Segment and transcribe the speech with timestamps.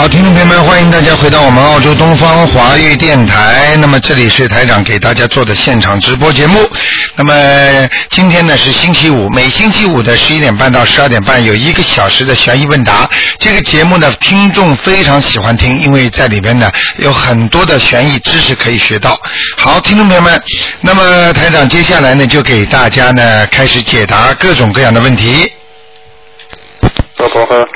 [0.00, 3.76] 好，听众朋友们，欢迎大家回到我们澳洲东方华语电台。
[3.76, 6.58] 那么这里是台长给大家做的现场直播节目。
[7.16, 13.06] 那么今天呢是星期五，每星期五的十一点半到十二点半有一个小时的悬疑问答。
[13.38, 19.20] 这个节目呢，听众非常喜欢听，因为在里边呢有很多的悬疑知识可以学到。
[19.58, 20.42] 好，听众朋友们，
[20.80, 25.52] 那么台长接下来呢就给大家呢开始解答各种各样的问题。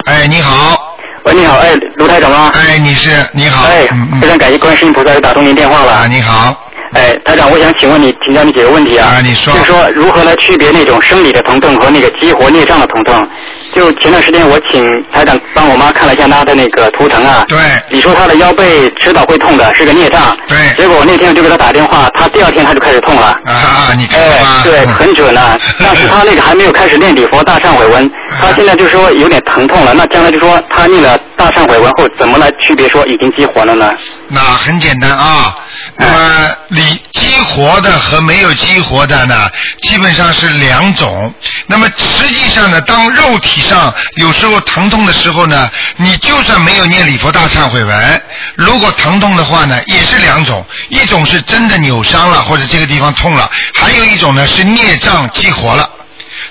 [0.06, 0.83] 哎，你好，
[1.24, 2.52] 喂，你好，哎，卢台长吗？
[2.54, 3.86] 哎，你是你好，哎
[4.20, 9.08] 非常感谢观世音菩萨又打通您电话了啊，你好，哎，台长，我想请问你，请教你几个问题啊。
[9.16, 13.26] 啊你说就是说，如何来区别那种生理的疼痛和那个激活内脏的疼痛？
[13.74, 17.44] 就前段时间我请台长帮我妈看了一下她的那个图腾啊。
[17.48, 17.58] 对
[17.90, 20.36] 你说她的腰背迟早会痛的，是个孽障。
[20.46, 23.26] 对结果我那天我就给她打电话，她第二天她就开始痛了。
[23.44, 24.62] 啊，你看哎，？
[24.62, 25.58] 对，很准啊。
[25.78, 29.92] 但是她那个还没有开始练礼佛大忏悔文，她现在就说有点疼痛了。
[29.94, 33.92] 那将来就说她念了大忏悔文后，怎么来区别说已经激活了呢？
[34.28, 35.54] 那很简单啊，
[35.96, 39.48] 那么你激活的和没有激活的呢，
[39.82, 41.32] 基本上是两种。
[41.66, 48.22] 那么实际上呢，当肉体上有时候疼痛的时候呢，你就算没有念礼佛大忏悔文，
[48.54, 55.88] 如果疼痛的话呢，也是两种，一种是真的扭伤了或者这个地方痛了，还有一种呢是孽障激活了。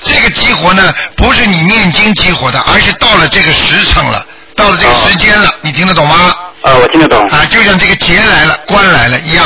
[0.04, 6.34] 这个激活呢，不是你念经激活的，而是到了这个时辰了，到了这个时间了，你听得懂吗？
[6.64, 7.28] 呃，我听得懂。
[7.30, 9.46] 啊，就像这个劫来了、关来了一样。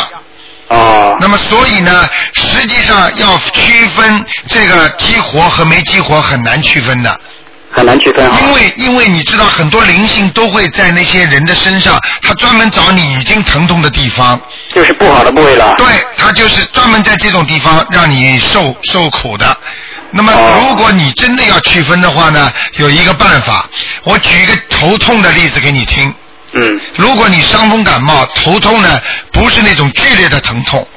[0.69, 7.19] 哦，那么所以呢，实际上要区分这个激活和没激活很难区分的，
[7.71, 8.37] 很难区分啊。
[8.41, 14.39] 因为因为你知道很多灵性都会在那些人的身上，他专门找你已经疼痛的地方，
[14.75, 15.73] 就是不好的部位了。
[15.77, 15.87] 对
[16.17, 19.57] 他就是专门在这种地方让你受受苦的。
[20.11, 23.65] 那么哦如果你真的要区分的话呢，有一个办法，
[24.03, 26.13] 我举一个头痛的例子给你听。
[26.53, 28.99] 嗯，如果你伤风感冒头痛呢，
[29.31, 30.87] 不是那种剧烈的疼痛，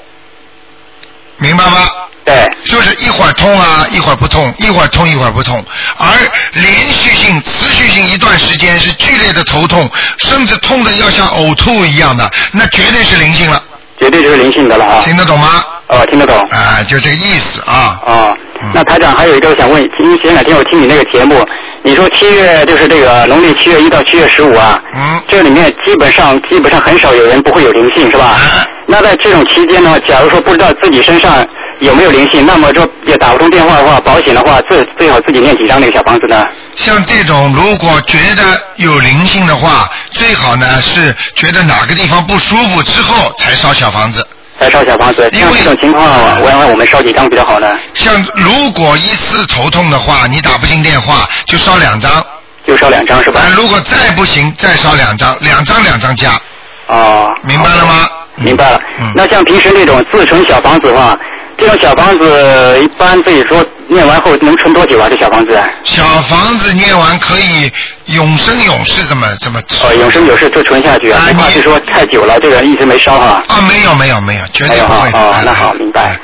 [1.39, 1.89] 明白吗？
[2.25, 5.65] 对，就是一会儿痛啊，一会儿不痛，一会儿痛一会儿不痛，
[5.97, 6.07] 而
[6.53, 13.61] 连续性、持续性一段时间是剧烈的头痛，甚至痛的要像呕吐一样的，那绝对是灵性了，
[13.99, 15.03] 绝对就是灵性的了啊。
[15.05, 15.65] 听得懂吗？
[15.89, 16.39] 哦，听得懂。
[16.51, 18.01] 啊，就这个意思啊。
[18.07, 21.45] 哦嗯，那台长还有一个我想问，因为前两天我听你那个节目，
[21.83, 28.25] 你说七月就是这个农历七月一到七月十五啊，嗯这里面基本上基本上很少有人不会有灵性是吧？
[28.25, 31.45] 啊那在这种期间呢，假如说不知道自己身上
[31.79, 36.45] 有没有灵性，那么说也打不通电话的话，保险的话，最最好自己念几张那个小房子呢？
[36.75, 38.43] 像这种如果觉得
[38.77, 44.27] 有灵性的话，最好呢是觉得哪个地方不舒服之后才烧小房子。
[44.59, 46.05] 才烧小房子，因为像这种情况，
[46.43, 46.50] 我
[46.81, 47.67] 们烧几张比较好呢？
[47.93, 52.25] 像如果一次头痛的话，你打不进电话，就烧两张。
[52.67, 53.53] 就烧两张是吧啊，？
[53.55, 56.41] 如果再不行，再烧两张，两张两张加，
[56.87, 58.09] 哦，明白了吗？
[58.37, 58.81] 明白了。
[58.99, 59.13] 嗯。
[59.15, 61.19] 那像平时那种自存小房子的话，
[61.59, 65.09] 这种小房子一般自己说念完后能存多久啊？
[65.11, 65.61] 这小房子？
[65.85, 67.71] 小房子念完可以
[68.07, 69.87] 永生永世这么这么吃。
[69.87, 73.43] 呃，永生永世就存下去啊，啊你不怕是说太久了，这个一直没烧哈。
[73.49, 75.09] 啊，没有没有没有，绝对不会。
[75.11, 76.21] 哦哎，那好，哎明白哎。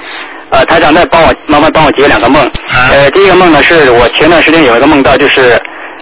[0.50, 2.44] 呃，台长，再帮我麻烦帮我解两个梦。
[2.68, 5.60] 啊呃，第一个梦呢是我前段时间有一个梦到，就是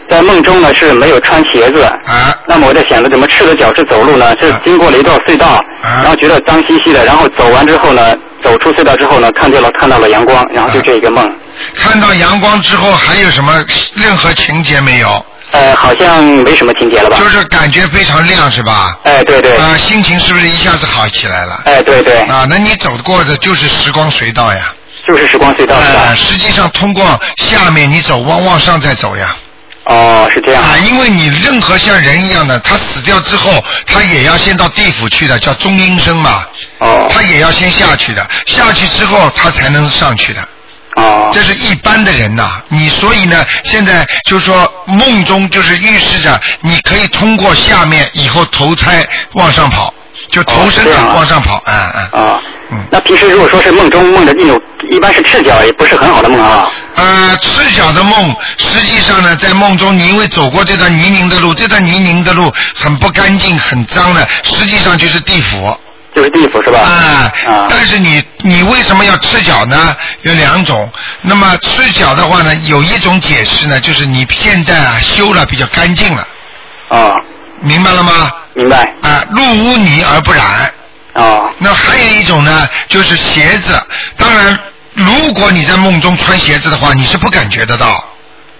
[0.09, 1.83] 在梦中呢是没有穿鞋子。
[1.83, 4.37] 啊那么我在想着怎么赤着脚是走路呢？
[4.39, 5.47] 是啊经过了一段隧道，
[5.83, 11.31] 啊然后觉得脏兮兮的，然后走完之后呢，走出隧道之后呢，看见了看到了阳光，然后就这一个梦。
[11.75, 15.25] 看到阳光之后还有什么任何情节没有？
[15.53, 17.17] 呃，好像没什么情节了吧？
[17.19, 18.99] 就是感觉非常亮是吧？
[19.05, 21.63] 哎，对对，啊，心情是不是一下子好起来了？
[21.67, 24.75] 哎，对对，啊，那你走过的就是时光隧道呀。
[25.07, 25.75] 就是时光隧道？
[25.77, 29.37] 啊，实际上通过下面你走，往往上再走呀。
[29.85, 30.63] 哦，是这样。
[30.63, 36.47] 啊，因为你任何像人一样的，他死掉之后，他也要先到地府去的，叫中阴身嘛。
[36.79, 40.41] 哦他也要先下去的，下去之后他才能上去的。
[40.97, 49.93] 哦这是一般的人呐、你所以呢，现在就说梦中就是预示着你可以通过下面以后投胎往上跑，
[50.29, 52.19] 就投身哦这样啊往上跑，啊啊。
[52.19, 52.79] 啊嗯。
[52.91, 54.61] 那平时如果说是梦中梦的那种，
[54.91, 56.71] 一般是赤脚，也不是很好的梦啊。
[56.95, 65.77] 呃，赤脚的梦，实际上呢，在梦中你因为走过这段泥泞的路，这段泥泞的路很不干净、很脏的，实际上就是地府。
[66.15, 66.79] 就是地府是吧？
[66.79, 69.97] 啊，啊但是你你为什么要赤脚呢？
[70.23, 70.89] 有两种。
[71.23, 76.27] 那么赤脚的话呢，有一种解释呢，就是你现在啊修了比较干净了。
[76.89, 77.15] 啊，
[77.61, 78.31] 明白了吗？
[78.55, 78.95] 明白。
[79.03, 80.73] 啊，入污泥而不染。
[81.15, 81.51] 啊。
[81.59, 83.81] 那还有一种呢，就是鞋子。
[84.17, 84.59] 当然，
[84.95, 87.89] 如果你在梦中穿鞋子的话，你是不感觉得到，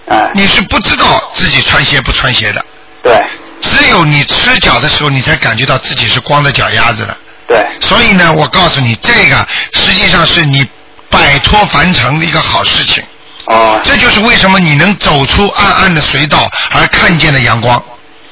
[0.09, 2.65] 啊，你是不知道自己穿鞋不穿鞋的。
[3.01, 3.23] 对
[3.61, 7.15] 只有你赤脚的时候，你才感觉到自己是光着脚丫子的。
[7.47, 9.35] 对，所以呢，我告诉你，这个
[9.73, 10.65] 实际上是你
[11.09, 13.03] 摆脱凡尘的一个好事情。
[13.47, 17.81] 哦这就是为什么你能走出暗暗的隧道而看见的阳光，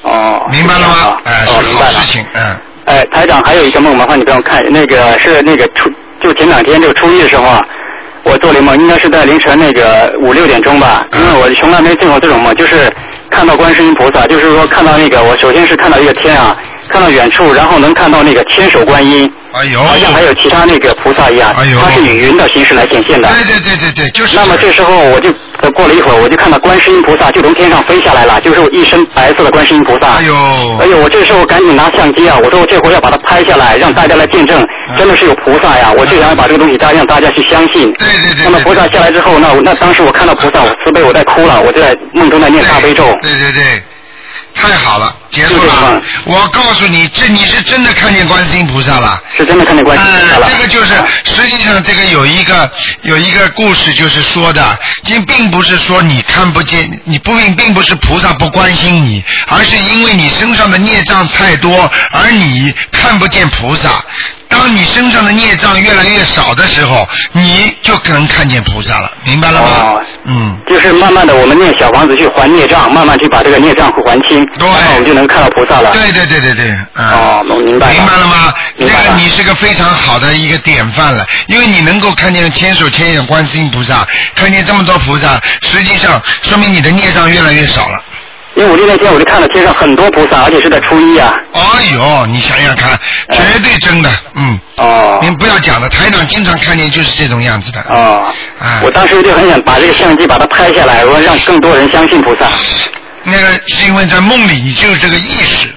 [0.02, 1.18] 哦，明白了吗哦？
[1.24, 1.92] 哎，哦，是明白了。
[1.92, 2.56] 好事情，嗯。
[2.86, 5.88] 哎，台长还有一个梦，麻烦你帮我看，那个是那个初，
[6.20, 7.62] 就前两天这个初一的时候啊，
[8.24, 12.92] 我做了一梦，应该是在凌晨那个五六点钟吧，因为我从来没见过这种梦，就是
[13.30, 16.56] 看到观世音菩萨，就是说看到那个，我首先是看到一个天啊，
[16.88, 23.28] 看到远处，然后能看到那个千手观音，哎呦，好像还有其他那个菩萨一样，哎呦它是以云的形式来显现的。
[23.28, 24.36] 对对对对对，就是。
[24.36, 25.30] 那么这时候我就
[25.62, 30.08] 呃过了一会儿，我就看到观世音菩萨就从天上飞下来了，就是一身白色的观世音菩萨。
[30.14, 30.34] 哎呦，
[30.80, 32.38] 哎呦，我这时候赶紧拿相机啊！
[32.42, 34.64] 我说我这回要把它拍下来，让大家来见证，
[34.98, 35.92] 真的是有菩萨呀！
[35.96, 37.92] 我就想要把这个东西大让大家去相信。
[37.94, 38.44] 对对对。
[38.44, 43.04] 那么菩萨下来之后，那那当时我看到菩萨，我慈悲，我在哭了，我就在梦中在念大悲咒。
[43.22, 43.82] 对对对，
[44.54, 46.02] 太好了，结束了梦。
[46.24, 49.20] 我告诉你，这你是真的看见观世音菩萨了。
[49.36, 50.94] 是真的看见观世音菩萨呃了。，这个就是
[51.24, 52.70] 实际上这个有一个
[53.02, 54.62] 有一个故事，就是说的，
[55.04, 63.88] 并并不是说你看不见，你不并并不是菩萨不关心你，而是因为你身上的孽障太多，而你看不见菩萨。
[64.46, 69.68] 当你身上的孽障越来越少的时候，你就可能看见菩萨了，明白了吗？
[69.68, 70.56] 哦嗯。
[70.68, 75.90] 就是慢慢的，我们念小房子去还孽障，慢慢去把这个孽障还清，对然后我们就能看到菩萨了。
[75.92, 77.08] 对对对对对，嗯。
[77.10, 78.54] 哦我明白了明白了吗？
[78.78, 88.02] 这个你是个非常好的一个典范了，因为你能够看见千手千眼观世音菩萨，看见这么多菩萨，实际上说明你的孽障越来越少了。
[88.54, 91.34] 因为我那天我就看到天上很多菩萨，而且是在初一啊。
[91.52, 92.96] 哎呦，你想想看，
[93.32, 94.58] 绝对真的，嗯。
[94.76, 97.80] 哦您不要讲了，台长经常看见就是这种样子的。
[97.88, 102.46] 哦，哎我当时就很想把这个相机把它拍下来，我让更多人相信菩萨。
[103.24, 105.68] 那个是因为在梦里你就有这个意识，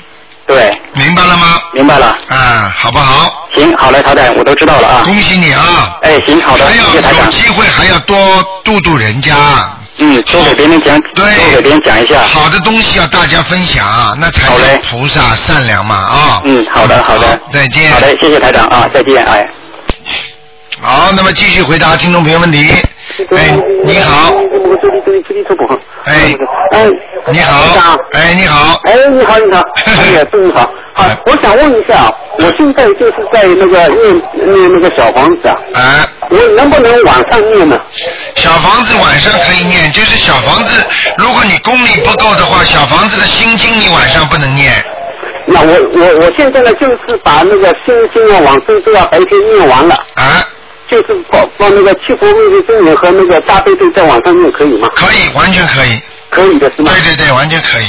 [0.45, 1.61] 对，明白了吗？
[1.73, 2.17] 明白了。
[2.29, 3.47] 啊，好不好？
[3.55, 5.01] 行，好嘞，台长，我都知道了啊。
[5.03, 5.97] 恭喜你啊！
[6.01, 7.19] 哎，行，好的，还谢谢台长。
[7.19, 9.35] 要有机会还要多度度人家。
[9.99, 12.21] 嗯，多给别人讲，对，多给别人讲一下。
[12.21, 16.41] 好的东西要大家分享，那才是好嘞菩萨善良嘛啊。
[16.45, 17.39] 嗯，好的，好的。
[17.51, 17.91] 再见。
[17.91, 19.45] 好的，谢谢台长啊，再见，哎。
[20.79, 22.71] 好，那么继续回答听众朋友问题。
[23.35, 24.31] 哎，你好，
[26.05, 26.35] 哎，
[26.71, 26.89] 哎，
[27.31, 30.61] 你台好长，哎，你好，哎，你好，你好，哎呀， 祝你好。
[30.93, 37.79] 啊，我想问一下，我现在就是在那个念念那个小房子啊，哎，我能不能晚上念呢？
[38.35, 40.85] 小房子晚上可以念，就是小房子，
[41.17, 44.73] 如果你功力不够的话，小房子的心经你晚上不能念。
[45.49, 50.43] 那我我我现在呢，就是把那个心经啊、往生咒啊白天念完了，啊，
[50.89, 54.87] 就是把把那个七佛灭罪真人和那个大悲咒在网上念可以吗？
[54.95, 55.99] 可以，完全可以。
[56.29, 56.91] 可以的是吗？
[56.93, 57.85] 对对对，完全可以。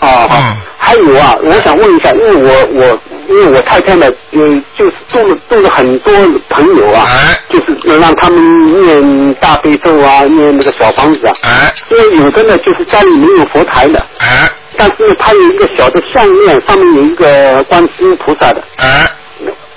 [0.00, 6.12] 哦，好嗯还有啊，我想问一下，因为我我因为我太太呢，嗯，就是做了做了很多
[6.48, 19.08] 朋友啊，哎就是让他们念大悲咒啊，念那个小房子啊，哎因为有的呢就是家里没有佛台的，哎但是呢他有一个小的项链，上面有一个观世音菩萨的，哎，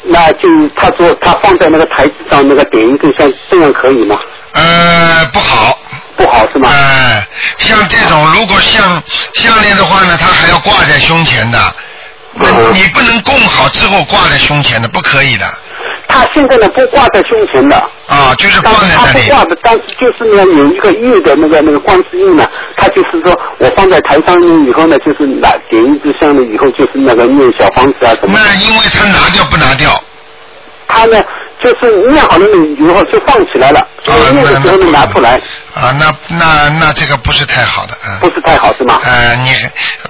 [0.08, 4.20] 那就他说他放在那个台子上，那个点一根香，这样可以吗？
[4.54, 5.80] 呃，不好。
[6.18, 6.70] 不好是吗？
[6.72, 11.60] 哎，像这种如果像项链的话呢，它还要挂在胸前的，
[12.72, 15.46] 你不能供好之后挂在胸前的，不可以的
[16.16, 17.76] 他现在呢不挂在胸前的。
[18.08, 19.14] 啊，就是但是放在那里。
[19.14, 28.40] 他不挂的，但是就是呢有一个玉的那个那个观世音呢，他就是说我放在台上面以后呢，就是拿点一支香呢以后，就是那个念小房子啊什么。
[28.40, 30.02] 那因为他拿掉不拿掉？
[30.88, 31.22] 他呢
[31.62, 32.46] 就是念好了
[32.78, 35.40] 以后就放起来了，啊，念的时候拿出来，
[35.74, 38.20] 啊，那那那这个不是太好的，啊。
[38.22, 39.00] 不是太好是吗？
[39.04, 39.52] 呃，你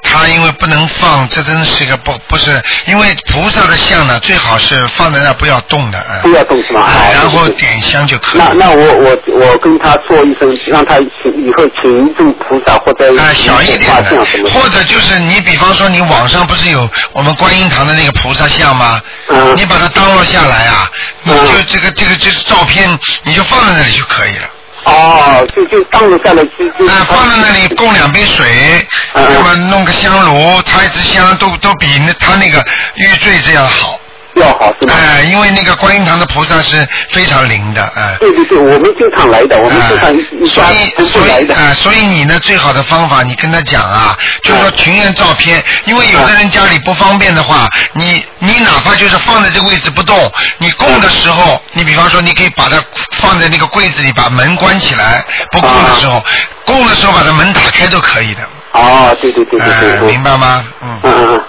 [0.01, 6.19] 他因为不能放，这真是一个不不是，因为菩萨的像呢，最好是放在那不要动的，啊。
[6.23, 6.81] 不要动是吗？
[6.81, 8.41] 啊然后点香就可以。
[8.41, 14.25] 那那我我我跟他说一声，让他请以后请一尊菩萨或者啊，小一点的。
[14.51, 19.01] 或者就是你比方说你网上不是有我们观音堂的那个菩萨像吗？
[19.29, 20.89] 嗯你把它当落下来啊，
[21.25, 22.87] 你嗯就这个这个就是照片，
[23.23, 24.49] 你就放在那里就可以了。
[24.83, 26.85] 哦，就就放在下来就就。
[26.87, 32.63] 啊，放在那里供两杯水，嗯那么弄个香炉，插一支香，都都比那他那个
[32.93, 33.99] 玉坠这样好。
[34.35, 34.93] 要好是吗？
[34.95, 40.63] 哎、因为那个观音堂的菩萨是非常灵的，哎、对对对，我们经常来的，我们经常一一家
[41.05, 56.23] 所以啊、所以你呢，最好的方法，你跟他讲啊，就是说群演照片，因为有的人家里不方便的话，你你哪怕就是放在这个位置不动，你供的时候，你比方说你可以把它放在那个柜子里，把门关起来，不供的时候，
[56.65, 58.41] 供的时候把它门打开都可以的，
[58.73, 60.65] 哦，对对对对哎、对，我明白吗？
[60.81, 61.43] 嗯，嗯嗯嗯。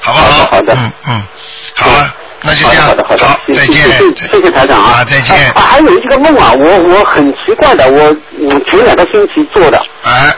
[0.00, 0.26] 好不好？
[0.26, 1.22] 好的好的嗯嗯，
[1.80, 10.34] 好了，那就这样，好的好的好，再见谢谢，台长啊，啊，再见，啊，还有一个梦啊，我我很奇怪的，我我前两个星期做的，啊，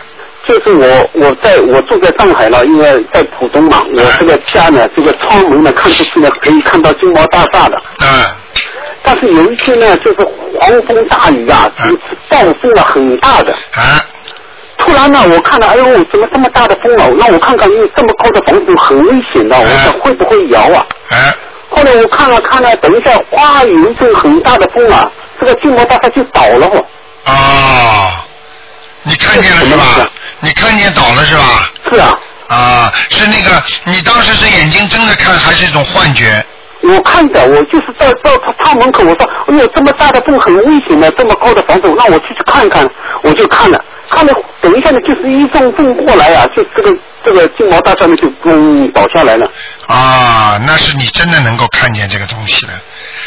[0.47, 8.25] 就是我我在我住在上海了，因为在浦东嘛，我这个家呢，这个窗门呢看出去呢可以看到金茂大厦的，嗯，
[9.02, 10.16] 但是有一天呢，就是
[10.59, 14.04] 狂风大雨啊，是暴风了很大的，啊，
[14.80, 17.06] 突然呢，我看到，哎呦，怎么这么大的风啊？
[17.18, 20.87] 那我看看，因为这么高的房子很危险的，我想会不会摇啊？
[21.10, 21.34] 哎，
[21.68, 26.84] 后来我看了看了，等一下，哗，有一阵很大的风啊，这个金毛大厦就倒了哦。
[27.26, 28.10] 哦，
[29.02, 30.06] 你看见了是吧是？
[30.40, 31.70] 你看见倒了是吧？
[31.92, 32.18] 是啊，
[32.49, 36.44] 啊，是那个，你当时是眼睛睁着看，还是一种幻觉？
[36.82, 42.88] 我看着，我就是到到他他门口，我说，哎呦，这么大的风很危险的，这么高的房子，那我去去看看，
[43.22, 49.46] 我就看了，看了，等一下呢，就是一阵风过来啊，就这个这个金毛大厦呢就嘣倒下来了。
[49.87, 52.72] 啊，那是你真的能够看见这个东西的。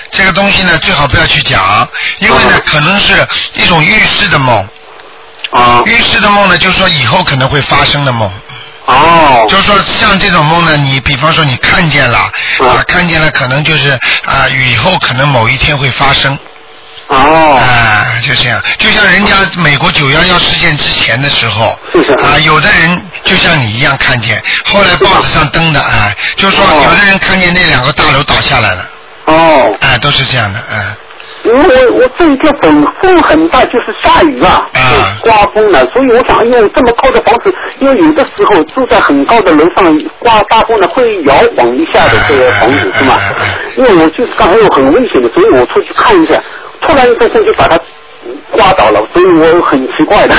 [0.10, 1.88] 这个东西呢，最好不要去讲，
[2.20, 3.14] 因为呢，可能是
[3.54, 4.68] 一种预示的梦。
[5.52, 8.32] 啊预示的梦呢，就是说以后可能会发生的梦。
[8.94, 9.46] 哦。
[9.50, 12.20] 就是说像这种梦呢，你比方说你看见了
[12.60, 13.92] 啊，看见了，可能就是
[14.26, 16.38] 啊，以后可能某一天会发生。
[17.08, 17.58] 哦。
[17.58, 21.78] 啊，就这样，就像人家美国九幺幺事件之前的时候，
[22.24, 26.90] 啊，有的人就像你一样看见，后来报纸上登的，啊，就是说哦。
[26.90, 28.90] 有的人看见那两个大楼倒下来了，
[29.26, 30.86] 哦，哎，都是这样的，哎，
[31.44, 34.68] 因为我我这一天风风很大，就是下雨啊，
[35.22, 43.16] 刮风了，所以我想，哎呦，这么高的房子，因为有的时候住在很高的楼上，刮大风呢会摇晃一下的这个房子是吗？
[43.78, 46.42] 因为我就是刚才有很危险的，所以我出去看一下，
[46.82, 47.80] 突然一阵风就把它
[48.52, 50.36] 刮倒了，所以我很奇怪的，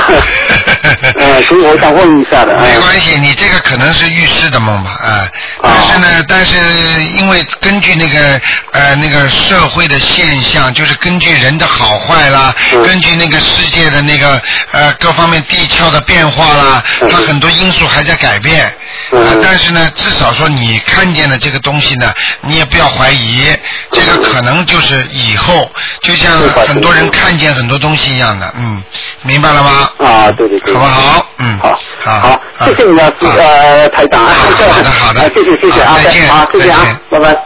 [1.19, 2.73] 呃，所以我想问一下的，哎。
[2.73, 5.27] 没关系，你这个可能是预示的梦吧，啊，
[5.61, 8.39] 但是呢，但是因为根据那个
[8.71, 12.81] 呃那个社会的现象，就是根据人的好坏啦，嗯。
[12.83, 17.09] 根据那个世界的那个呃各方面地壳的变化啦，嗯。
[17.11, 18.73] 它很多因素还在改变。
[19.11, 19.19] 嗯。
[19.19, 23.45] 啊，但是呢，至少说你看见的这个东西呢，你也不要怀疑，
[23.91, 26.31] 这个可能就是以后，就像
[26.65, 28.81] 很多人看见很多东西一样的，嗯，
[29.21, 29.89] 明白了吗？
[29.97, 31.25] 啊，对对对，好不好？
[31.37, 34.49] 嗯，好，好，好，谢谢你啊，是好呃，台长啊，好
[34.83, 37.43] 的好的啊谢谢谢谢啊，再见好，谢谢啊再见，拜拜。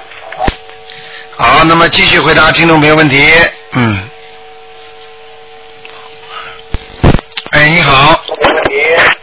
[1.37, 3.31] 好，那么继续回答听众朋友问题。
[3.73, 4.09] 嗯。
[7.51, 8.21] 哎，你好。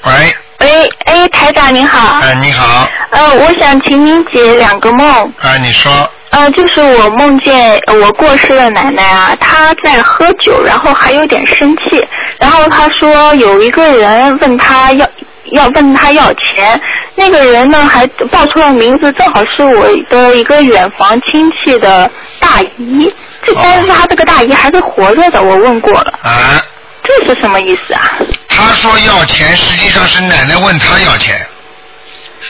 [0.05, 2.21] 喂，喂，哎，台长您好。
[2.21, 5.33] 哎，你好，呃，我想请您解两个梦。
[5.43, 12.05] 哎，你说，呃，就是我梦见呃我过世的奶奶啊，她在喝酒，然后还有点生气，
[12.39, 15.09] 然后她说有一个人问她要
[15.53, 16.79] 要问她要钱，
[17.15, 23.11] 那个人呢还报出了名字，正好是我的一个远房亲戚的大姨，
[23.43, 26.61] 这哦但是她这个大姨还是活着的，我问过了，啊，
[27.03, 28.13] 这是什么意思啊？
[28.49, 31.35] 他说要钱，实际上是奶奶问他要钱，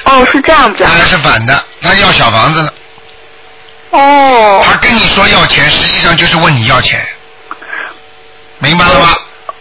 [0.05, 0.99] 哦，是这样子啊当。
[0.99, 2.71] 然是反的，他要小房子呢。
[4.01, 4.63] 哦。
[4.65, 7.05] 他跟你说要钱，实际上就是问你要钱，
[8.59, 9.17] 明白了吗？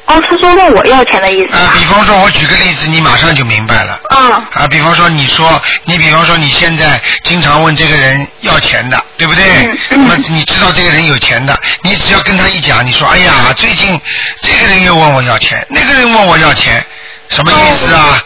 [0.07, 3.99] 哦，是说问我要钱的意思啊，比方说，我举个例子，你马上就明白了。
[4.09, 9.43] 啊啊，比方说，你说，你比方说，你现在经常问这个人要钱的，对不对？
[9.43, 13.99] 嗯嗯那么你知道这个人有钱的，你只要跟他一讲，你说，哎呀，最近
[14.41, 16.85] 这个人又问我要钱，那个人问我要钱，
[17.29, 18.23] 什么意思啊？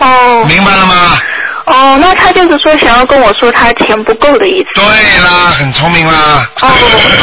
[0.00, 1.18] 哦明白了吗？
[1.66, 4.68] 哦，那他就是说想要跟我说他钱不够的意思。
[4.74, 4.84] 对
[5.24, 6.48] 啦，很聪明啦。
[6.60, 6.68] 哦，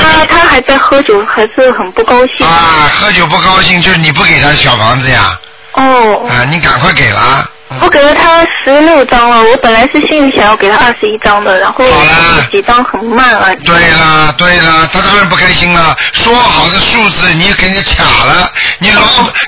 [0.02, 2.46] 他他还在喝酒，还是很不高兴。
[2.46, 5.40] 啊，喝酒不高兴，就是你不给他小房子呀？
[5.74, 7.50] 哦，啊，你赶快给了。
[7.80, 13.50] 我给了他十六张了，我本来是心里想要给他二十一张的，然后好啦几张很慢啊。
[13.64, 15.96] 对啦，对啦，他当然不开心了。
[16.12, 19.02] 说好的数字你给人家卡了，你老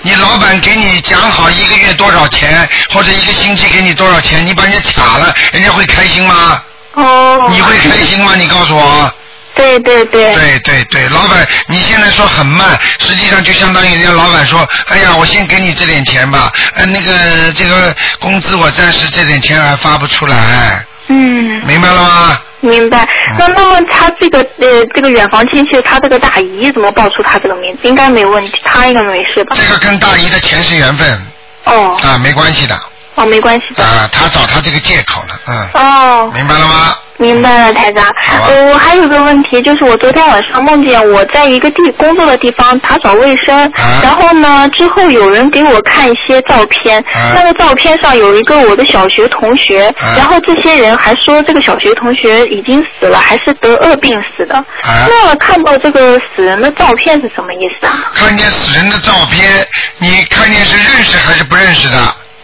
[0.03, 6.61] 你老板给你讲好一个月多少钱，或者一个星期给你多少钱，你把人家卡了，人家会开心吗？
[6.93, 7.47] 哦。
[7.49, 8.33] 你会开心吗？
[8.37, 9.13] 你告诉我。
[9.55, 10.33] 对对对。
[10.33, 22.41] 对对对，老板，你现在说很慢，实际上就相当于人家老板说，哎呀，我先给你这点钱吧，呃，那个这个工资我暂时这点钱还发不出来，嗯，明白了吗？
[22.61, 23.03] 明白。
[23.03, 27.87] 嗯那那么他这个呃这个远房亲戚，他这个大姨怎么报出他这个名字？
[27.87, 29.55] 应该没问题，他应该没事吧？
[29.55, 31.27] 这个跟大姨的前世缘分
[31.65, 32.79] 哦啊没关系的
[33.15, 33.83] 哦，没关系的。
[33.83, 36.95] 啊，他找他这个借口了，嗯，哦，明白了吗？
[37.17, 38.03] 明白了，台长。
[38.21, 54.55] 好啊呃，我还有个问题，就是我昨天晚上梦见我在一个地工作的地方打扫卫生，啊然后呢，之后有人给我看一些照片，啊那个照片上有一个我的小学同学，啊然后这些人还说这个小学同学已经死了，还是得恶病死的。
[54.55, 58.11] 啊那看到这个死人的照片是什么意思啊？
[58.13, 59.65] 看见死人的照片，
[59.99, 61.97] 你看见是认识还是不认识的？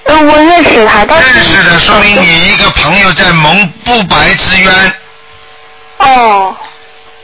[0.10, 4.94] 呃，我认识他，认识的，说明你一个朋友在蒙不白之冤。
[6.00, 6.56] 哦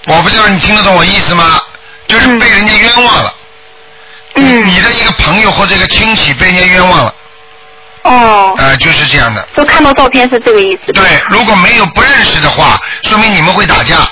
[0.06, 1.60] 我不知道你听得懂我意思吗？
[2.08, 3.34] 就是被人家冤枉了。
[4.36, 7.16] 嗯你的一个朋友或者一个亲戚被人家冤枉了，
[8.04, 9.48] 哦，呃，就是这样的。
[9.58, 10.92] 就看到照片是这个意思。
[10.92, 14.08] 对，如果没有不认识的话，说明你们会打架。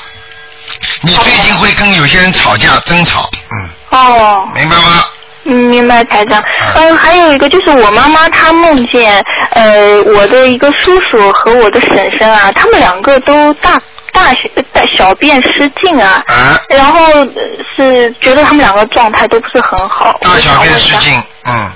[1.02, 4.50] 你最近会跟有些人吵架、争吵，嗯，哦。
[4.56, 5.06] 明白吗？
[5.46, 6.40] 嗯，明白，台长。
[6.42, 6.46] 啊
[6.76, 13.80] 嗯，还有一个就是我妈妈她梦见，呃，我的一个叔叔和我的婶婶啊，他们两个都大
[14.12, 14.40] 大小
[14.72, 17.42] 大小便失禁啊，啊，然后呃
[17.76, 20.18] 是觉得他们两个状态都不是很好。
[20.22, 20.96] 大小便失。
[20.98, 21.14] 禁，
[21.46, 21.70] 嗯，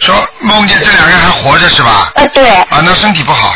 [0.00, 2.10] 说梦见这两个人还活着是吧？
[2.16, 3.54] 呃，对，啊，那身体不好，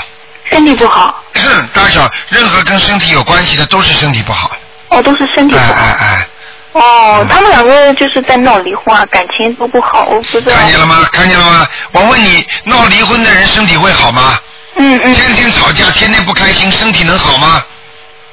[0.51, 1.23] 身体不好，
[1.75, 4.51] 大小任何跟身体有关系的都是身体不好，
[4.89, 5.81] 哦，都是身体哎不好。
[5.81, 6.27] 哎哎哎，
[6.73, 10.53] 哦，他们两个就是在闹离婚啊，感情都不好，我不知道。
[10.55, 11.09] 看见了吗？
[11.13, 11.67] 看见了吗？
[11.93, 14.39] 我问你，闹离婚的人身体会好吗？
[14.77, 17.65] 嗯嗯天天吵架，天天不开心，身体能好吗？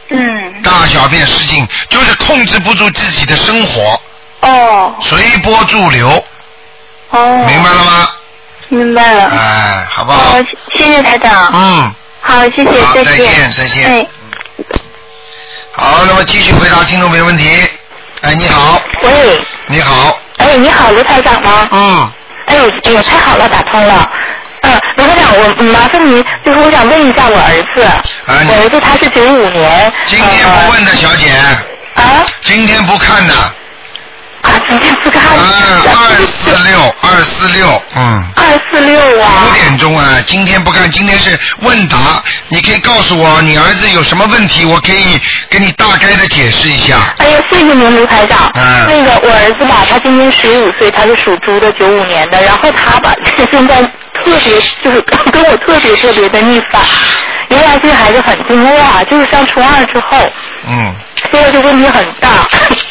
[0.09, 4.01] 嗯，大小便失禁，就是控制不住自己的生活，
[4.41, 6.23] 哦随波逐流，
[7.09, 8.09] 哦，明白了吗？
[8.69, 9.25] 明白了。
[9.29, 11.51] 哎，好不好哦？，谢谢台长。
[11.53, 13.85] 嗯，好，谢谢，再见，见，再见。
[13.89, 14.07] 哎，
[15.71, 17.49] 好，那么继续回答听众朋友问题。
[18.21, 21.67] 哎，你好，喂，你好，哎，你好，卢台长吗？
[21.71, 22.11] 嗯，
[22.47, 24.09] 哎呦，哎呦，太好了，打通了。
[24.61, 28.49] 嗯，卢台长，我嗯麻烦您，就是我想问一下我儿子，啊你。
[28.49, 31.31] 我儿子他是九五年，今天不问的小姐，
[31.95, 32.25] 呃啊？
[32.41, 33.33] 今天不看的，
[34.41, 38.23] 啊，今天不看，啊，二四六，二四六，嗯。
[38.35, 41.97] 二四六啊五，点钟啊，今天不看，今天是问答，
[42.47, 45.19] 你可以告诉我你儿子有什么问题，我可以
[45.49, 47.13] 给你大概的解释一下。
[47.17, 48.49] 哎呀，谢谢您，卢台长。
[48.55, 52.41] 嗯那个我儿子吧，他今年十五岁，他是属猪的，九五年的。
[52.41, 53.11] 然后他吧，
[53.51, 53.81] 现在
[54.27, 56.81] 特别就是跟我特别特别的逆反。
[57.49, 60.17] 原来这个孩子很听话，就是上初二之后，
[60.67, 60.93] 嗯，
[61.31, 62.45] 现在就问题很大。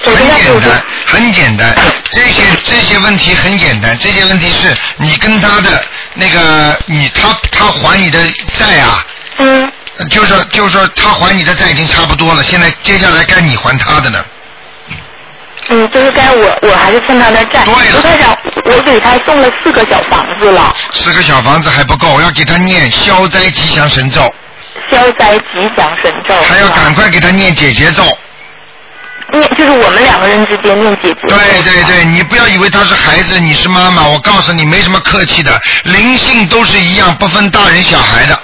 [0.07, 1.75] 我很简单，很简单，
[2.11, 8.18] 这些这些问题很简单，这些问题是你跟他的那个你他他还你的
[8.59, 9.05] 债啊，
[9.38, 9.70] 嗯，
[10.11, 14.25] 就是就说他还你的债已经差不多了，现在接下来该你还他的呢。
[15.69, 17.65] 嗯，就是该我我还是欠他的债。
[17.65, 24.21] 对了卢台长，我给他送了四个小房子了，四个小房子还不够，要给他念消灾吉祥神咒，
[24.91, 26.37] 消灾吉祥神咒。
[26.49, 28.05] 还要赶快给他念解结咒。
[29.33, 31.29] 念，就是我们两个人之间念姐姐。
[31.29, 38.41] 对对对，你不要以为他是孩子，你是妈妈，我告诉你没什么客气的，灵性都是一样，不分大人小孩的。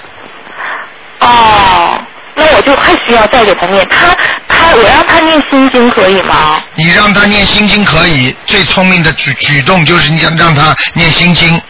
[1.19, 1.97] 哦，
[2.35, 3.87] 那我就还需要再给他念。
[3.87, 4.13] 他
[4.63, 6.61] 他，我让他念心经可以吗？
[6.75, 11.61] 你让他念心经可以，最聪明的举举动就是你想让他念心经。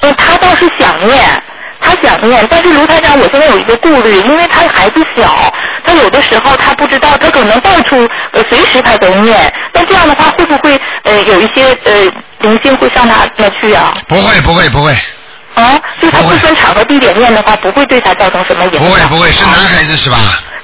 [0.00, 1.20] 呃，他倒是想念，
[1.80, 5.52] 他想念，但是卢台长，我现在有一个顾虑，因为他孩子小，
[5.84, 11.92] 他有的时候他不知道，他可能到处呃随时他都念，那这样的话会不会呃有一些呃
[12.40, 13.94] 灵性会上他那去啊？
[14.06, 14.94] 不会不会不会
[15.54, 18.84] 啊，就他不分场合地点念的话，不会对他造成什么影响？
[18.84, 20.16] 不会不会，是男孩子是吧？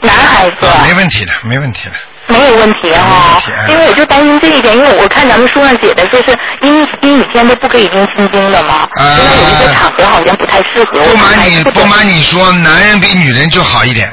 [0.06, 0.66] 男孩子。
[0.66, 1.94] 啊，没问题的，没问题的。
[2.28, 10.98] 没有问题哈、因为我就担心这一点，因为我看咱们书上写的说是阴阴雨天都不可以念心经的嘛，啊现在有一些场合好像不太适合。
[10.98, 14.12] 不瞒你不瞒你说，男人比女人就好一点。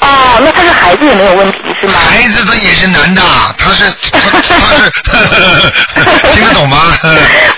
[0.00, 1.94] 哦，那他是孩子也没有问题是吗？
[1.94, 3.22] 孩子他也是男的，
[3.58, 4.90] 他是他他是
[6.34, 6.78] 听得懂吗？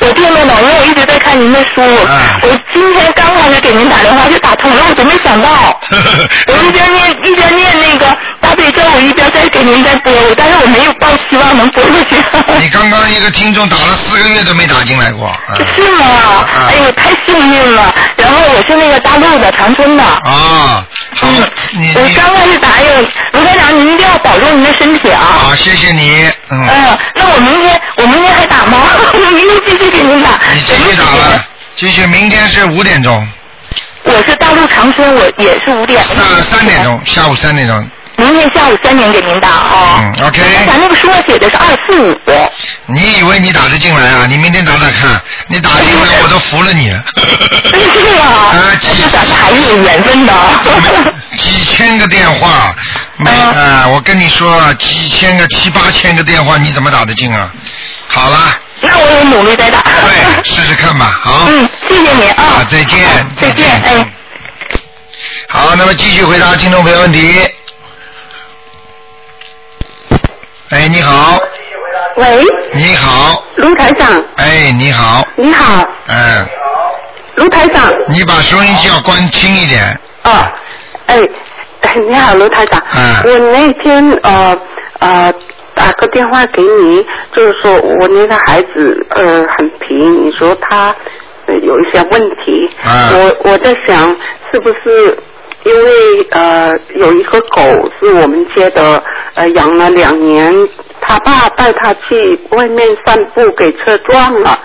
[0.01, 1.83] 我听得懂，因为我一直在看您的书。
[1.83, 5.81] 啊我今天刚开始给您打电话就打通了，我都没想到。
[6.47, 8.07] 我一边念一边念那个
[8.49, 12.17] 大悲咒，我一边在给您在播，我但是我没有抱希望能播出去。
[12.59, 16.07] 你刚刚一个听众打了四个月都没打进来过，嗯是吗？
[16.07, 17.95] 啊哎呦，太幸运了。
[18.17, 20.03] 然后我是那个大陆的长春的。
[20.03, 20.83] 啊，
[21.21, 25.21] 好嗯，，你你我刚开始打哎呦，卢台长，您一定要保重您的身体啊。
[25.21, 28.79] 好，谢谢你，嗯，嗯，那我明天我明天还打吗？
[29.13, 30.31] 我明天继续给您打。
[30.55, 31.45] 你继续打了，
[31.77, 33.29] 继续，明天是五点钟，
[34.05, 36.03] 我是大陆长春，我也是五点。
[36.03, 37.91] 三三点钟，下午三点钟。
[38.19, 40.01] 明天下午三点给您打哦。
[40.01, 40.41] 嗯，OK。
[40.67, 42.19] 咱那个书上写的是二四五。
[42.87, 44.27] 你以为你打得进来啊？
[44.29, 47.01] 你明天打打看，你打进来 我都服了你了。
[47.71, 48.27] 是啊。
[48.27, 50.35] 啊，但是 咱们还是有缘分的。
[51.37, 52.75] 几千个电话，
[53.19, 53.87] 没啊！
[53.89, 57.53] 我跟你说，几千个、七八千个电话，你怎么打得进啊？
[58.09, 58.59] 好了。
[58.81, 59.81] 那我也努力再打。
[59.83, 61.47] 对，试试看吧，好。
[61.49, 62.43] 嗯，谢谢您啊。
[62.43, 62.99] 啊，再见。
[63.41, 64.07] 再见，哎。
[65.49, 67.49] 好，那么继续回答听众朋友问题。
[70.71, 71.41] 哎，你好。
[72.17, 72.45] 喂。
[72.73, 73.43] 你好。
[73.57, 74.23] 卢台长。
[74.37, 75.27] 哎，你好。
[75.37, 75.83] 你好。
[76.09, 76.47] 嗯。
[77.37, 77.91] 卢台长。
[78.09, 79.83] 你把收音机要关轻一点。
[80.25, 80.31] 哦，
[81.07, 81.19] 哎，
[82.07, 82.83] 你好，卢台长。
[82.95, 83.33] 嗯。
[83.33, 84.61] 我那天呃
[84.99, 85.33] 呃
[85.75, 90.95] 打个电话给你，就是说我那个孩子呃很皮，你说他
[91.47, 92.71] 有一些问题。
[92.85, 93.19] 嗯。
[93.43, 94.15] 我我在想，
[94.53, 95.19] 是不是？
[95.65, 97.63] 因为呃有一个狗
[97.99, 99.03] 是我们接的，
[99.35, 100.53] 呃养了两年，
[101.01, 104.59] 他爸带他去外面散步给车撞了，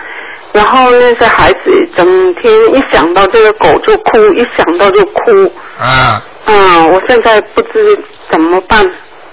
[0.53, 1.59] 然后那些孩子
[1.95, 5.51] 整天一想到这个狗就哭，一想到就哭。
[5.79, 6.21] 啊。
[6.45, 7.97] 嗯，我现在不知
[8.29, 8.85] 怎么办。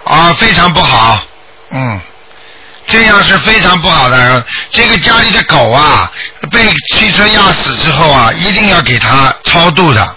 [0.04, 1.20] 啊，非常不好，
[1.72, 2.00] 嗯，
[2.86, 4.44] 这样是非常不好的。
[4.70, 6.10] 这个家里的狗啊，
[6.50, 6.58] 被
[6.94, 10.16] 汽车压死之后啊，一定要给它超度的。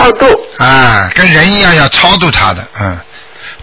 [0.00, 0.26] 超度。
[0.58, 2.98] 啊，跟人一样要超度他的，嗯，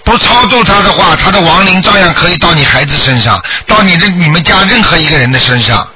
[0.03, 5.87] 不超度他的话，他的亡灵照样可以到你孩子身上，到你的你们家任何一个人的身上。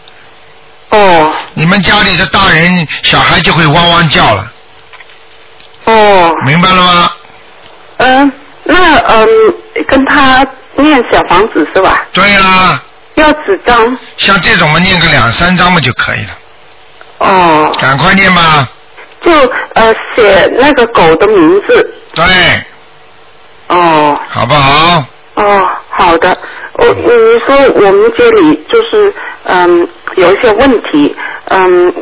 [0.89, 1.31] 哦。
[1.53, 4.51] 你们家里的大人小孩就会汪汪叫了。
[5.85, 6.33] 哦。
[6.45, 7.11] 明白了吗？
[7.97, 8.31] 嗯，
[8.63, 9.27] 那嗯，
[9.87, 10.45] 跟他
[10.77, 12.03] 念小房子是吧？
[12.13, 12.81] 对啦。
[13.15, 13.97] 要几张？
[14.17, 16.37] 像这种嘛，念个两三张嘛就可以了。
[17.19, 17.77] 哦。
[17.79, 18.67] 赶快念吧。
[19.23, 19.31] 就
[19.73, 21.93] 呃写那个狗的名字。
[22.13, 22.25] 对。
[23.67, 24.19] 哦。
[24.27, 25.05] 好不好？
[25.35, 26.37] 哦，好的。
[26.73, 31.93] 我你说我们这里就是嗯有一些问题，嗯，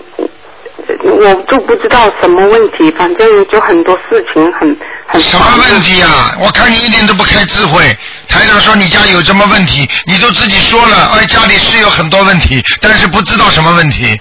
[1.04, 4.76] 我就不知道什么问题，反正就很多事情很
[5.08, 5.22] 很。
[5.22, 6.36] 什么问题啊？
[6.40, 7.96] 我看你一点都不开智慧。
[8.28, 14.20] 台长说你家有什么问题，你都自己说了，哎，家里是有很多问题，但是不知道什么问题。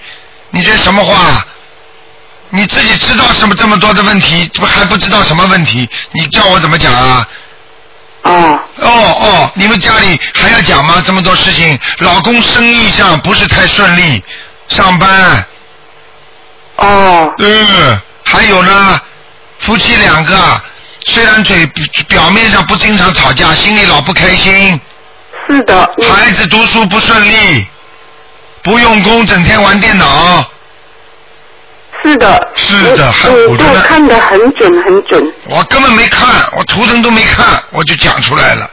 [0.51, 1.43] 你这什么话？
[2.51, 5.87] 你自己知道什么这么多的问题，不还不知道什么问题？
[6.13, 7.27] 你叫我怎么讲啊？
[8.23, 8.59] 哦。
[8.77, 8.89] 哦
[9.21, 11.03] 哦，你们家里还要讲吗？
[11.05, 14.23] 这么多事情，老公生意上不是太顺利，
[14.67, 15.45] 上班。
[16.77, 17.33] 哦。
[17.37, 18.99] 嗯，还有呢，
[19.59, 20.61] 夫妻两个
[21.05, 21.65] 虽然嘴
[22.07, 24.79] 表面上不经常吵架，心里老不开心。
[25.47, 25.91] 是的。
[26.09, 27.67] 孩子读书不顺利，
[28.63, 30.45] 不用功，整天玩电脑。
[32.09, 32.51] 是的。
[32.55, 33.81] 是的，还你都唬着呢。
[33.81, 35.33] 看得很准很准。
[35.45, 38.69] 我根本没看，我图腾都没看，我就讲出来了。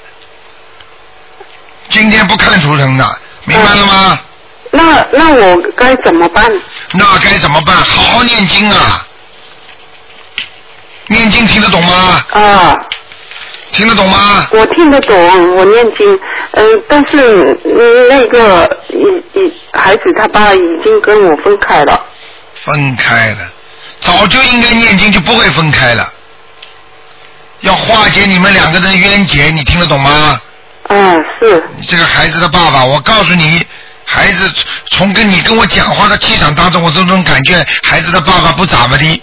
[1.90, 4.18] 今天不看图腾的，明白了吗？
[4.70, 6.44] 那那我该怎么办？
[6.94, 7.75] 那该怎么办？
[7.77, 9.07] 好好念经啊！
[11.09, 12.25] 念经听得懂吗？
[12.31, 12.77] 啊。
[13.72, 14.46] 听得懂吗？
[14.53, 16.18] 我听得懂，我念经，
[16.53, 22.07] 嗯，但是嗯那个已已孩子他爸已经跟我分开了。
[22.66, 23.48] 分开了，
[24.00, 26.12] 早就应该念经，就不会分开了。
[27.61, 30.40] 要化解你们两个人的冤结，你听得懂吗？
[30.88, 31.64] 嗯，是。
[31.76, 33.64] 你这个孩子的爸爸，我告诉你，
[34.05, 34.52] 孩子
[34.90, 39.22] 从跟你跟我讲话的气场当中，我都能感觉孩子的爸爸不咋么的。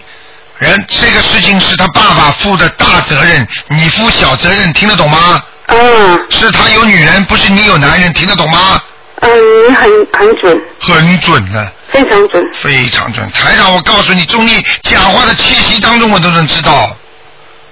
[0.59, 5.43] 人这个事情是他爸爸负的大责任，你负小责任，听得懂吗？
[5.67, 6.25] 嗯。
[6.29, 8.81] 是他有女人，不是你有男人，听得懂吗？
[9.25, 11.71] 嗯，你很很准，很准的。
[11.91, 12.51] 非常准。
[12.53, 16.95] 非常准，台长，我告诉你，从你讲话的气息当中，我都能知道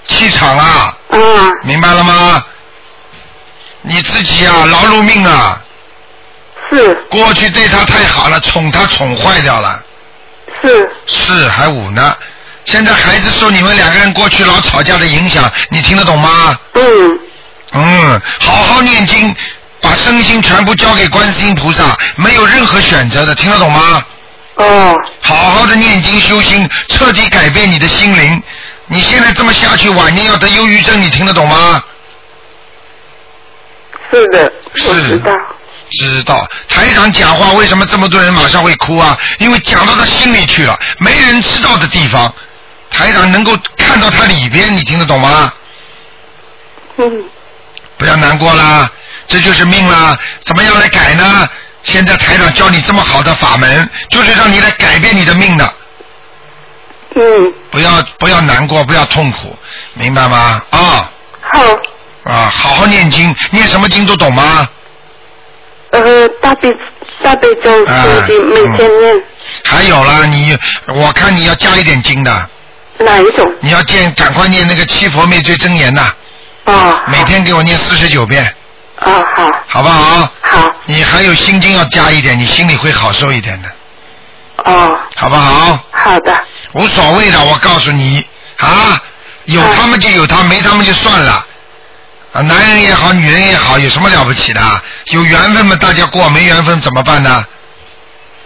[0.08, 0.98] 气场啊。
[1.10, 1.52] 嗯。
[1.64, 2.46] 明白了吗？
[3.82, 5.62] 你自己啊，劳碌命啊。
[6.70, 6.94] 是。
[7.10, 9.84] 过去对他太好了，宠他宠坏掉了。
[10.62, 10.90] 是。
[11.08, 12.16] 是还五呢。
[12.64, 16.58] 现在孩子受你们两个人过去老吵架的影响，你听得懂吗？
[16.76, 17.20] 嗯。
[17.74, 19.36] 嗯，好好念经，
[19.82, 24.04] 把身心全部交给观世音菩萨，没有任何选择的，听得懂吗？
[24.56, 24.96] 哦。
[25.22, 28.42] 好好的念经修心，彻底改变你的心灵。
[28.88, 31.84] 你现在这么下去，晚年要得忧郁症，你听得懂吗？
[34.12, 34.52] 是的，
[34.88, 35.32] 我是知道。
[35.92, 39.18] 知道台长讲话为什么这么多人马上会哭啊？
[39.40, 42.34] 因为讲到他心里去了，没人知道的地方，
[42.90, 45.54] 台长能够看到他里边，你听得懂吗？
[46.98, 47.24] 嗯。
[47.98, 48.90] 不要难过啦，
[49.32, 50.18] 这就是命啦。
[50.42, 51.50] 怎么样来改呢？
[51.84, 55.74] 现在台长教你这么好的法门，就是让你来改变你的命的。
[57.16, 59.58] 嗯，不要不要难过，不要痛苦，
[59.94, 60.62] 明白吗？
[60.70, 61.10] 啊
[61.42, 61.62] 好，
[62.24, 64.70] 啊，好好念经，念什么经都懂吗？
[65.90, 66.70] 呃，大悲
[67.24, 69.24] 大悲咒啊心经每天念
[69.66, 72.50] 还有啦，你我看你要加一点经的，
[73.00, 73.52] 哪一种？
[73.60, 76.14] 你要念赶快念那个七佛灭罪真言呐，
[76.66, 78.56] 啊，每天给我念四十九遍，
[79.02, 80.30] 啊好，好不好？
[80.42, 83.70] 好，你还有心经要加一点，你心里会好受一点的，
[84.66, 85.80] 哦，好不好？
[85.92, 88.26] 好的，无所谓的，我告诉你
[88.58, 89.02] 啊，
[89.46, 91.46] 有他们就有他，没他们就算了。
[92.34, 94.62] 啊，男人也好，女人也好，有什么了不起的？
[95.08, 97.46] 有缘分嘛，大家过；没缘分怎么办呢？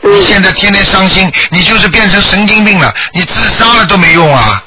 [0.02, 4.64] 你现在天天伤心，你就是变成神经病了，你自杀了都没用啊，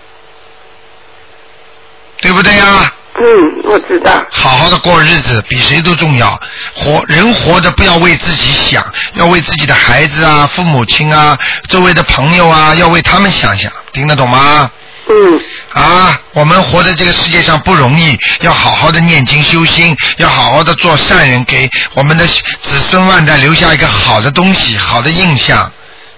[2.21, 6.41] 对不对呀、嗯，我知道，好好的过日子比谁都重要。
[6.73, 11.37] 活人活着不要为自己想，要为自己的孩子啊、父母亲啊、
[11.69, 14.71] 周围的朋友啊，要为他们想想，听得懂吗？
[15.11, 15.41] 嗯，
[15.73, 25.73] 啊，我们活在这个世界上不容易，要好好的念经修心，要好好的做善人，给我们的子孙万代留下一个好的东西、好的印象。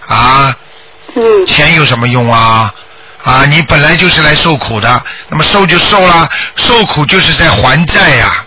[0.07, 0.55] 啊，
[1.15, 2.75] 嗯，钱有什么用啊？
[3.25, 8.45] 啊，你本来就是来受苦的，那么受就受啦，受苦就是在还债呀、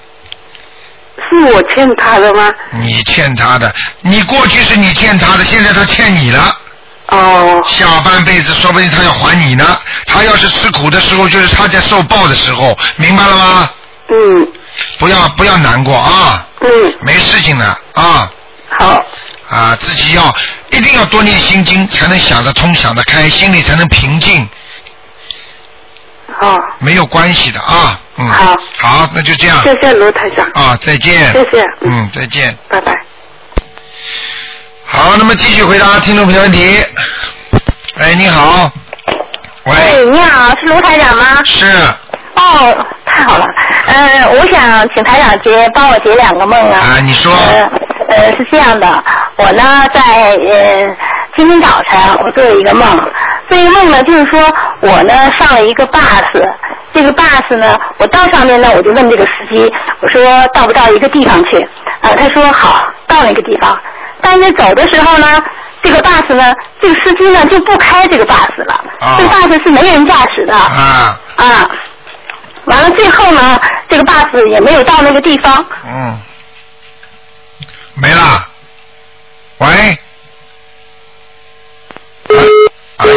[1.29, 2.51] 是我欠他的吗？
[2.71, 6.57] 你欠他的，你过去是你欠他的，现在他欠你了。
[7.07, 9.77] 哦，下半辈子说不定他要还你呢。
[10.07, 13.69] 他要是吃苦的时候，就是他在受报的时候，明白了吗？
[14.09, 14.47] 嗯
[14.97, 18.29] 不要不要难过啊，嗯，没事情的啊
[18.69, 19.05] 好，
[19.49, 20.35] 啊，自己要
[20.71, 24.47] 一定要多念心经，才能想得通、想得开，心里才能平静，
[26.43, 27.99] 好，没有关系的啊。
[28.17, 31.31] 嗯，好好，那就这样谢谢卢台长，啊，再见。
[31.31, 32.55] 谢谢，嗯，再见。
[32.69, 32.93] 拜拜。
[34.85, 36.83] 好，那么继续回答听众朋友问题。
[37.99, 38.69] 哎，你好。
[39.65, 41.23] 喂，哎，你好，是卢台长吗？
[41.43, 41.65] 是
[42.35, 43.47] 哦，太好了。
[43.87, 46.79] 呃，我想请台长解帮我解两个梦啊。
[46.79, 47.33] 啊，你说。
[47.33, 47.71] 呃
[48.09, 49.03] 呃，是这样的，
[49.37, 50.95] 我呢在呃
[51.35, 52.87] 今天早晨我做了一个梦，
[53.49, 54.39] 这个梦呢就是说
[54.81, 55.99] 我呢上了一个 bus，
[56.93, 61.57] 这个 bus 呢我到上面呢我就问这个司机，我说到不到一个地方去？
[62.01, 63.75] 啊，他说好，到那个地方。
[64.21, 65.43] 但是走的时候呢，
[65.81, 70.55] 这个 bus 呢，这个司机呢就不开这个 bus 了，啊这个 bus 是没人驾驶的。
[70.55, 71.69] 啊，啊，
[72.65, 75.65] 完了最后呢，这个 bus 也没有到那个地方。
[75.83, 76.15] 嗯，
[77.95, 78.47] 没了。
[79.57, 79.97] 喂。
[82.97, 83.07] 哎，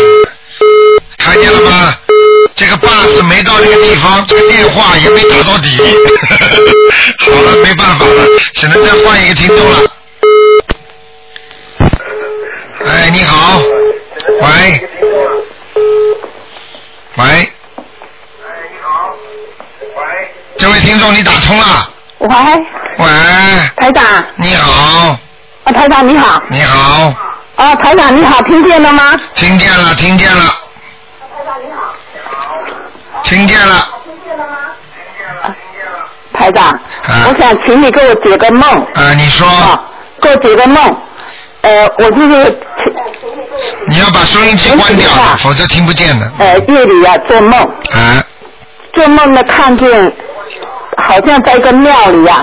[1.18, 1.94] 看见了吗？
[2.54, 5.76] 这个 bus 没到那个地方，这个电话也没打到底。
[7.20, 9.78] 好了，没办法了，只能再换一个听众了。
[12.86, 13.60] 哎，你好，
[14.40, 14.88] 喂，
[17.16, 17.52] 喂，
[20.56, 22.28] 这位听众你打通了，喂，
[22.98, 23.06] 喂，
[23.76, 25.18] 台长，你好，
[25.64, 27.14] 啊，台长你好，你好，
[27.56, 29.02] 啊，台长你好，听见了吗？
[29.34, 31.94] 听见了，听见了，台长你好。
[33.22, 34.56] 听见了，听见了吗？
[35.42, 37.26] 听见了台长，啊。
[37.28, 39.80] 我想请你给我解个梦，啊，你说，啊，
[40.20, 40.96] 给我解个梦，
[41.62, 42.58] 呃，我就是
[43.88, 47.58] 你要把收音机关掉啊，否则听不见的，呃夜里啊做梦，
[47.94, 48.22] 啊。
[48.92, 50.12] 做梦呢看见
[50.96, 52.42] 好像在一个庙里啊，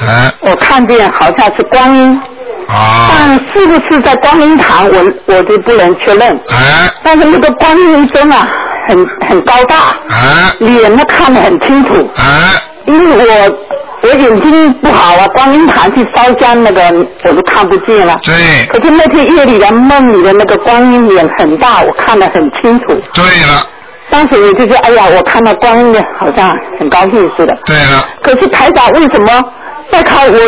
[0.00, 0.32] 啊。
[0.40, 2.20] 我看见好像是观音，
[2.68, 6.32] 啊但是不是在观音堂，我我就不能确认。
[6.32, 8.48] 啊但是那个观音真啊，
[8.88, 11.94] 很很高大，啊脸呢看得很清楚。
[12.16, 12.52] 啊
[12.86, 13.58] 因为我
[14.02, 16.80] 我眼睛不好啊，观音堂去烧香那个
[17.24, 18.14] 我都看不见了。
[18.22, 22.86] 对可是那天夜里的梦里的那个观音脸很大，我看得很清楚。
[23.12, 23.66] 对了
[24.08, 26.48] 当时我就觉得，哎呀，我看到观音的好像
[26.78, 27.52] 很高兴似的。
[27.64, 29.44] 对了，可是台长为什么
[29.90, 30.38] 再看我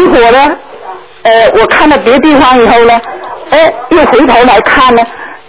[0.00, 0.56] 一会儿呢？
[1.26, 3.00] 呃，我看到别地方以后呢，
[3.50, 5.02] 哎，又回头来看呢，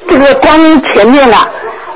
[0.09, 1.47] 这个观音前面啊，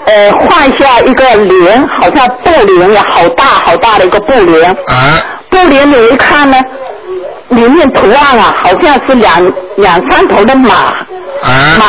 [0.06, 4.70] 呃，画下一个莲，好像布帘呀，好大好大的一个布帘。
[4.70, 5.18] 啊
[5.50, 6.58] 布帘你一看呢，
[7.50, 11.86] 里面图案啊，好像是两两三头的马，啊马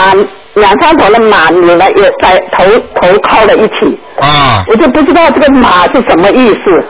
[0.55, 2.65] 两三头的马你呢也在头
[3.01, 6.85] 头靠在一起，啊，我就不知道这个马是什么意思。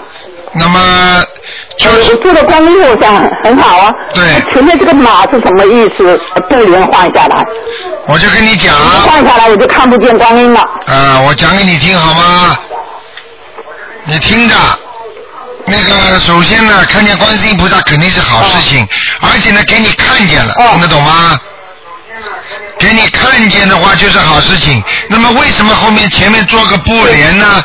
[0.54, 0.78] 那么
[1.78, 3.92] 就是做的观音我想很好啊。
[4.14, 6.20] 对前面这个马是什么意思？
[6.48, 7.44] 布帘换下来，
[8.06, 10.60] 我就跟你讲，换下来我就看不见观音了。
[10.86, 12.58] 啊，我讲给你听好吗？
[14.04, 14.54] 你听着，
[15.64, 18.86] 那个首先呢，看见观世音菩萨肯定是好事情，
[19.20, 21.40] 而且呢，给你看见了，哦听得懂吗？
[22.78, 24.82] 给你看见的话就是好事情。
[25.08, 27.64] 那么为什么后面前面做个布帘呢？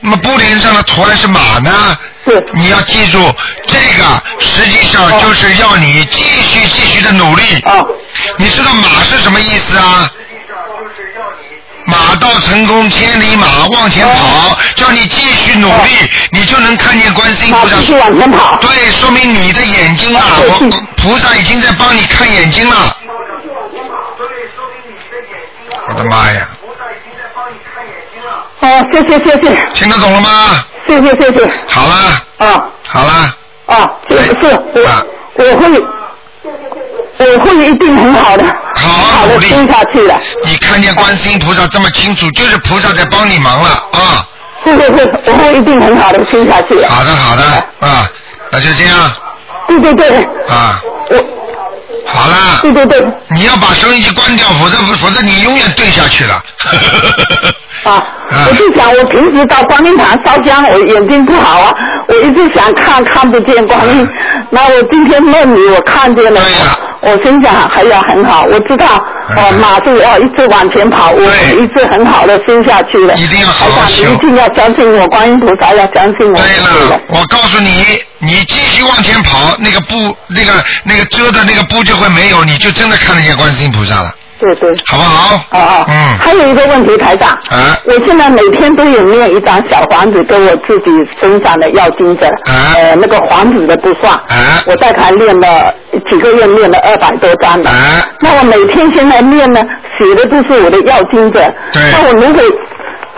[0.00, 1.96] 那么布帘上的图案是马呢？
[2.24, 2.46] 是。
[2.54, 3.18] 你要记住，
[3.66, 7.42] 这个实际上就是要你继续继续的努力。
[7.64, 7.86] 哦。
[8.36, 10.10] 你知道马是什么意思啊？
[11.86, 15.90] 马到成功千里马，往前跑，叫你继续努力，
[16.30, 17.76] 你就能看见观世音菩萨。
[17.76, 18.56] 继续往前跑。
[18.60, 22.96] 对，说明你的眼睛啊，我菩萨已经在帮你看眼睛了。
[25.88, 26.48] 我的妈呀！
[26.60, 28.46] 菩萨已经在帮你看眼睛了。
[28.60, 29.70] 好，谢谢谢谢。
[29.72, 30.64] 听得懂了吗？
[30.90, 31.48] 谢谢谢谢。
[31.68, 32.20] 好啦。
[32.38, 32.68] 啊。
[32.82, 33.36] 好啦。
[33.66, 34.34] 啊，是是，
[34.74, 34.80] 我
[35.38, 35.80] 我会，
[37.18, 40.14] 我会一定很好的，好好的听下去的。
[40.44, 44.26] 你看见观世音菩萨这么清楚，就是菩萨在帮你忙了啊。
[44.64, 46.84] 是是是，我会一定很好的听下去。
[46.84, 47.42] 好的好的
[47.86, 48.10] 啊，
[48.50, 49.12] 那就这样。
[49.68, 50.08] 对对对。
[50.48, 50.82] 啊。
[51.10, 51.39] 我。
[52.06, 52.58] 好啦。
[52.62, 53.02] 对对对。
[53.30, 56.34] 你要把收音机关掉，否则否则你永远对下去了。
[57.84, 58.04] 啊，
[58.46, 61.74] 我就想，我平时到观音堂烧香，我眼睛不好啊，
[62.08, 64.06] 我一直想看，看不见观音。
[64.50, 66.40] 那我今天梦里我看见了，
[67.00, 69.02] 我心想还要很好，我知道，
[69.36, 71.22] 哦，马住哦一直往前跑，我
[71.60, 73.14] 一直很好的修下去了。
[73.14, 74.04] 一定要好好修。
[74.12, 76.34] 一定要相信我，观音菩萨要相信我。
[76.34, 76.56] 对
[76.88, 77.84] 了，我告诉你，
[78.18, 80.52] 你继续往前跑，那个布，那个
[80.84, 84.12] 那个遮的那个布就会没有，你就真的看得见观世音菩萨了。
[84.40, 85.36] 对对，好不好？
[85.36, 86.18] 哦哦，嗯。
[86.18, 87.28] 还有一个问题，台长。
[87.50, 87.76] 啊。
[87.84, 92.26] 我现在每天都有念一张小房子，跟我自己身上的药精者。
[92.26, 92.72] 啊。
[92.74, 94.12] 呃，那个黄纸的不算。
[94.14, 94.62] 啊。
[94.66, 95.74] 我带台念了
[96.10, 97.68] 几个月，念了二百多张了。
[97.68, 97.76] 啊。
[98.20, 99.60] 那我每天现在念呢，
[99.98, 101.40] 写的都是我的药精者。
[101.72, 101.82] 对。
[101.92, 102.42] 那我如果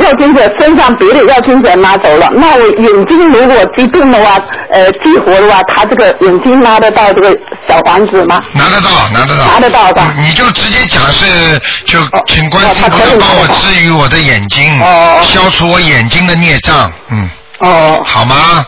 [0.03, 7.35] 要精者身上别的要精者拿走了，那我眼睛如果激动的话，呃，激活的话，他这个眼睛拿得到这个
[7.69, 8.41] 小房子吗？
[8.53, 9.45] 拿得到，拿得到。
[9.47, 10.03] 拿得到的？
[10.19, 14.79] 你就直接讲是，就请观世音菩萨帮我治愈我的眼睛，
[15.23, 17.31] 消除我眼睛的孽障，嗯。
[17.61, 18.01] 哦。
[18.05, 18.67] 好吗？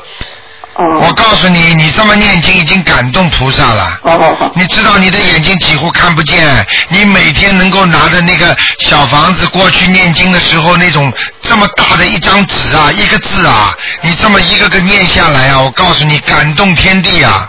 [0.76, 4.00] 我告诉你，你这么念经已经感动菩萨了。
[4.02, 17.48] 哦你知道你的眼睛几乎看不见，你每天能够拿着那个小房子过去念经的时候，那种这么大的一张纸啊，一个字啊，你这么一个个念下来啊，我告诉你，感动天地啊！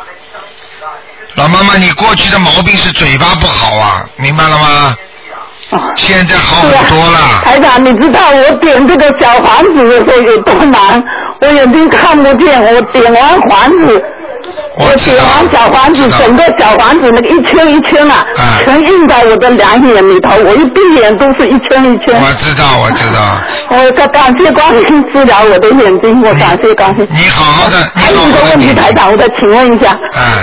[1.36, 4.96] 老妈妈，你过去的毛病是嘴巴不好啊，明白了吗？
[5.96, 7.20] 现在好很多了。
[7.44, 11.04] 台长，你知道我点这个小房子的时候有多难？
[11.42, 14.04] 我眼睛看不见，我点完房子，
[14.78, 18.26] 我点完小房子，整个小房子那个一圈一圈啊，
[18.64, 22.20] 全印在我的两眼里头，我一闭眼都是一圈一圈。
[22.22, 23.20] 我知道，我知道。
[23.68, 27.08] 我 感感谢光临治疗我的眼睛，我感谢光临。
[27.12, 29.98] 你好好的，还有一个问题，台长，我再请问一下，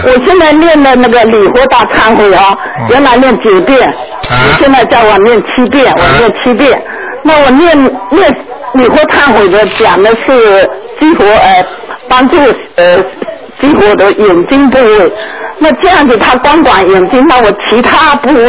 [0.04, 2.56] 我现在念的那个礼佛大忏悔啊，
[2.90, 3.78] 原来念九遍，
[4.28, 6.82] 我现在叫我念七遍，我念七遍。
[7.24, 7.76] 那我念
[8.10, 8.30] 念
[8.74, 10.68] 礼佛忏悔的讲的是
[11.00, 11.64] 激活呃
[12.08, 12.36] 帮助
[12.76, 12.98] 呃
[13.60, 15.12] 激活的眼睛部位，
[15.58, 18.48] 那这样子他光管眼睛，那我其他部位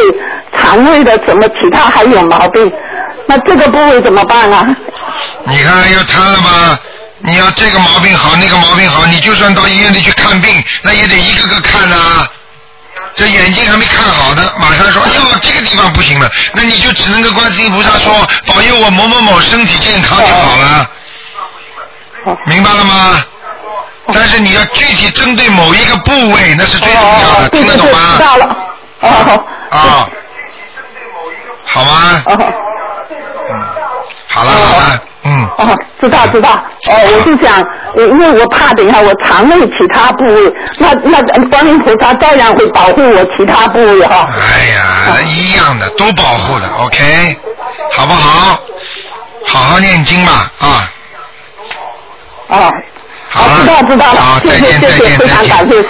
[0.59, 2.71] 肠胃的什么其他还有毛病，
[3.27, 4.75] 那这个部位怎么办啊？
[5.43, 6.79] 你看要他了吧？
[7.25, 11.95] 你要这个毛病好，那个毛病好，你就算到医院里去看病，那也得一个个看呐、
[13.15, 20.89] 这眼睛还没看好呢，马上说，哎呦，这个地方不行了，那你就只能跟观世音菩萨说，保佑我某某某身体健康就好了，
[22.45, 23.23] 明白了吗？
[24.13, 27.99] 但是你要具体针对某一个部位，那是最重要的，听得懂吗？
[28.17, 28.55] 知道了。
[29.01, 29.45] 哦。
[29.69, 30.09] 啊。
[31.65, 32.23] 好吗？
[34.27, 35.47] 好了好了，嗯。
[35.57, 36.49] 哦，知道知道。
[36.51, 37.61] 哦，我就想，
[37.95, 44.27] 呃因为我怕等一下我肠胃其他部位，那那呃观音菩萨照样会保护我其他部位哈。
[44.31, 47.37] 哎呀，一样的，都保护的，OK，
[47.91, 48.59] 好不好？
[49.45, 50.91] 好好念经吧，啊。
[52.49, 52.69] 哦。
[53.29, 55.29] 好了知道知道了好，，谢谢再见再谢谢，非见再见。
[55.29, 55.81] 常感谢。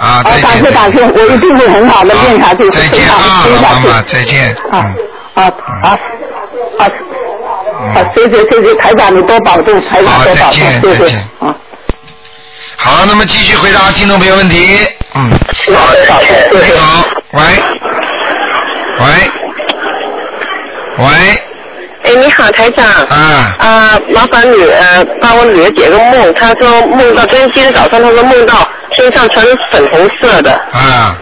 [0.00, 0.42] 啊，再哦，见。
[0.42, 3.46] 感谢感谢，我一定会很好的念下去，再见啊。
[3.46, 4.54] 老妈妈，再见。
[4.72, 4.94] 嗯。
[5.34, 5.44] 啊
[5.82, 5.96] 啊
[6.78, 6.88] 啊！
[7.94, 10.52] 好，谢谢谢谢台长，你多保重，台长多保重，
[10.82, 11.16] 谢谢。
[11.38, 11.54] 啊。
[12.76, 14.78] 好，那么继续回答听众朋友问题。
[15.14, 15.30] 嗯。
[15.66, 15.90] 你好，
[17.32, 17.40] 喂，
[18.98, 19.04] 喂，
[20.98, 21.04] 喂，
[22.04, 22.84] 哎，你好，台长。
[22.86, 23.56] 啊。
[23.58, 30.52] 啊，麻烦你呃帮我女儿解个梦，她说梦到今天今天早上她说梦到天上全是粉红色的。
[30.72, 31.16] 啊。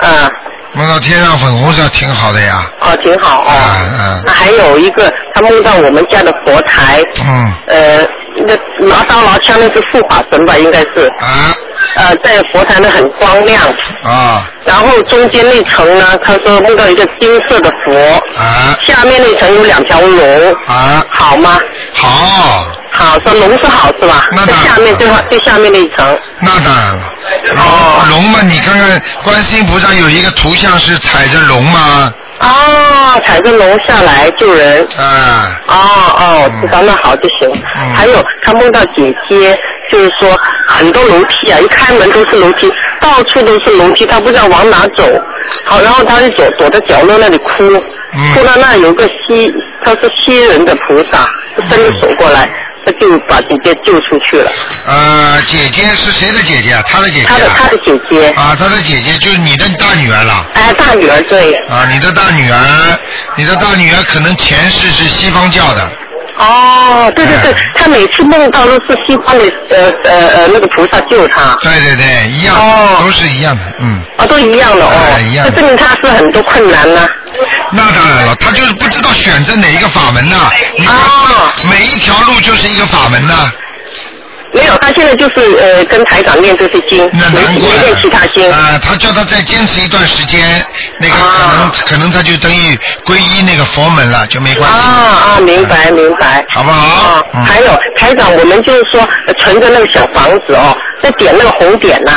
[0.00, 0.30] 啊。
[0.74, 2.64] 梦到天上粉红色挺好的呀。
[2.80, 3.48] 哦，挺好哦。
[3.48, 4.20] 啊啊。
[4.24, 7.52] 那还有一个，他梦到我们家的佛台，嗯。
[7.68, 8.08] 呃，
[8.46, 8.54] 那
[8.86, 11.10] 拿刀拿枪那是护法神吧，应该是。
[11.20, 11.54] 啊。
[11.96, 13.62] 呃，在佛台呢很光亮。
[14.02, 14.48] 啊。
[14.64, 17.94] 然后中间那层呢，他说梦到一个金色的佛。
[18.40, 18.78] 啊。
[18.80, 20.54] 下面那层有两条龙。
[20.66, 21.04] 啊。
[21.12, 21.60] 好吗？
[21.92, 22.64] 好。
[22.94, 24.26] 好，说龙是好是吧？
[24.32, 26.18] 那在下面最后最下面那一层。
[26.40, 27.02] 那当然了。
[27.56, 28.04] 哦。
[28.10, 32.12] 龙嘛，你看看观世音菩萨有一个图像是踩着龙嘛？
[32.40, 34.86] 哦，踩着龙下来救人。
[34.98, 35.60] 啊。
[35.66, 35.74] 哦
[36.18, 37.48] 哦，知道那好就行。
[37.50, 39.58] 嗯还有他梦到姐姐，
[39.90, 40.36] 就是说
[40.66, 42.70] 很多楼梯啊，一开门都是楼梯，
[43.00, 45.04] 到处都是楼梯，他不知道往哪走。
[45.64, 47.64] 好，然后他就躲躲在角落那里哭，
[48.14, 49.52] 嗯哭到那有个西，
[49.84, 51.28] 他是西人的菩萨，
[51.68, 54.50] 伸着手过来，他就把姐姐救出去了。
[54.86, 56.82] 呃，姐姐是谁的姐姐啊？
[56.86, 57.34] 她的姐姐、啊。
[57.34, 58.28] 他的他的姐姐。
[58.30, 60.46] 啊，她的姐姐就是你的大女儿了。
[60.54, 61.54] 哎，大女儿对。
[61.68, 62.98] 啊，你的大女儿，
[63.36, 65.90] 你的大女儿可能前世是西方教的。
[66.38, 71.54] 哦，对对对，他每次梦到都是西方的呃呃呃那个菩萨救他。
[71.60, 74.00] 对对对，一样，哦都是一样的，嗯。
[74.16, 77.06] 啊，都一样的哦，哎一样的这证明他是很多困难呢。
[77.72, 83.50] 那当然了，他就是不知道选择哪一个法门呐、你看、哦每一条路就是一个法门呐、
[84.52, 88.50] 没有，他现在就是呃跟台长念这些经，那没难怪没念其他经。
[88.52, 90.40] 啊、他叫他再坚持一段时间，
[91.00, 94.76] 那个可能、啊可能他就等于皈依那个佛门了，就没关系。
[94.76, 96.44] 啊啊，明白明白。
[96.50, 96.78] 好不好？
[96.78, 102.12] 啊，嗯还有台长，我们就是说呃存着那个小房子哦，在点那个红点呐、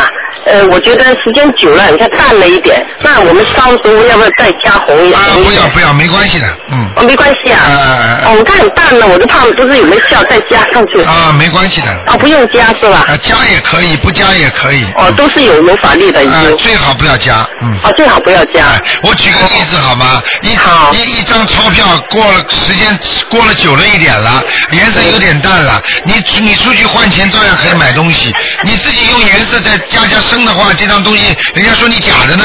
[0.46, 5.20] 呃，我觉得时间久了，你看淡了一点，那我们烧的时候要不要再加红一点？
[5.44, 6.90] 不要不要，没关系的，嗯。
[6.98, 7.60] 哦，没关系啊。
[7.60, 11.02] 啊哦，我看很淡了，我就怕不是有没有效再加上去。
[11.04, 11.90] 啊，没关系的。
[12.06, 13.06] 啊，不用加是吧？
[13.08, 14.86] 啊，加也可以，不加也可以。
[14.96, 17.78] 哦，都是有有法律的已啊。，最好不要加，嗯。
[17.84, 18.66] 啊，最好不要加。
[18.66, 20.22] 哎，我举个例子好吗？
[20.42, 22.98] 一好一一张钞票过了时间
[23.30, 28.34] 过了久了一点了，颜色有点淡了，你你出去换钱照样可以买东西。
[28.64, 32.44] 你自己用颜色再加加深的话，这张东西人家说你假的呢，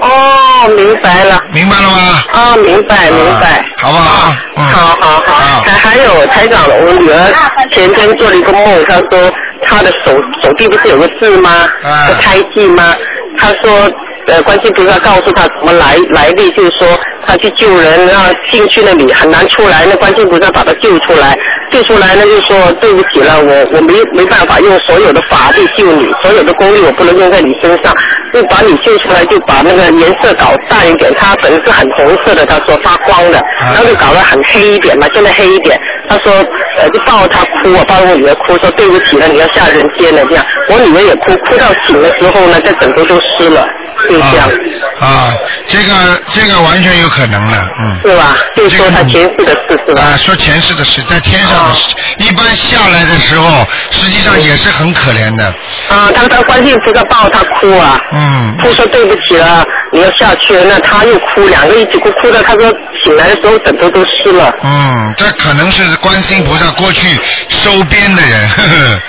[0.00, 1.40] 哦，明白了。
[1.52, 2.22] 明白了吗？
[2.32, 3.58] 啊，明白明白。
[3.58, 4.34] 啊好不好？
[4.56, 4.64] 嗯。
[4.64, 7.32] 好好好，啊还还有台长，我女儿
[7.72, 9.32] 前天做了一个梦，她说
[9.66, 10.12] 她的手
[10.42, 11.50] 手臂不是有个痣吗？
[11.82, 12.94] 啊个胎记吗？
[13.38, 13.90] 她说
[14.26, 16.88] 呃，观世菩萨告诉她怎么来来历，就是说
[17.26, 21.36] 她去救人，然后进去那里很难出来，那观世菩萨把他救出来，
[21.72, 27.94] 救出来呢就说对不起了，我我没没办法用所有的法力救你，所有的功力我不能用在你身上，
[28.32, 35.78] 就把你救出来，就把那个颜色搞淡一点，他本来是很红色的，他说发光的，然后就搞得很黑一点嘛，现在黑一点。
[36.08, 36.32] 他说，
[36.76, 40.44] 呃，就抱着她哭啊，抱着我女儿哭，说对不起了，你要下人间了这样。
[40.68, 43.64] 我女儿也哭，哭到醒的时候呢，这枕头都湿了，
[44.08, 44.50] 就这样，
[44.98, 45.32] 啊，
[45.66, 47.98] 这个这个完全有可能了，嗯。
[48.02, 48.36] 是吧？
[48.56, 50.02] 就是说他前世的事是吧？
[50.02, 55.44] 啊，说前世的事，在天上的事，一般下来的时候，实际上也是很可怜的。
[55.88, 62.72] 啊，当他关键菩萨抱他哭啊，嗯，哭说对不起了，你要下去了，那他又哭，两个一起哭，哭的他说
[63.04, 64.54] 醒来的时候枕头都湿了。
[64.62, 69.00] 嗯，这可能是观世音菩萨过去收编的人，呵呵。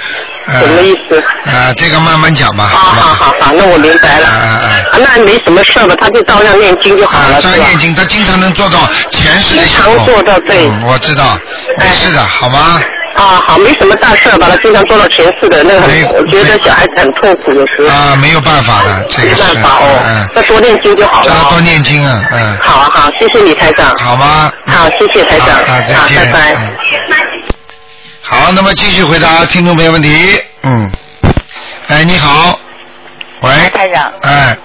[0.48, 1.18] 呃什么意思？
[1.50, 2.66] 啊，这个慢慢讲吧。
[2.72, 4.28] 好好好好，那我明白了。
[4.28, 7.28] 啊啊啊，那没什么事吧，他就照样念经就好啊！
[7.30, 7.54] 了，是吧？
[7.56, 8.80] 张念经，他经常能做到
[9.10, 11.38] 前世的经常做到对嗯，我知道，
[11.78, 12.82] 没事的，好吗？
[13.16, 14.48] 啊，好，没什么大事儿吧？
[14.50, 17.88] 他经常做到前世的那个没很，我觉得小孩子很痛苦，有时候。
[17.90, 23.94] 啊，没有办法的，这没个是，办法哦嗯，那多念经就好了多念经啊，嗯，好啊好，谢谢你台长。
[23.98, 24.52] 好吗？
[24.66, 25.48] 好，谢谢台长。
[25.48, 26.54] 好好再见拜拜。
[26.56, 27.41] 嗯
[28.32, 30.42] 好，那么继续回答听众朋友问题。
[30.64, 30.90] 嗯，
[31.90, 32.58] 哎，你好，
[33.42, 34.10] 喂，台长。
[34.22, 34.58] 哎，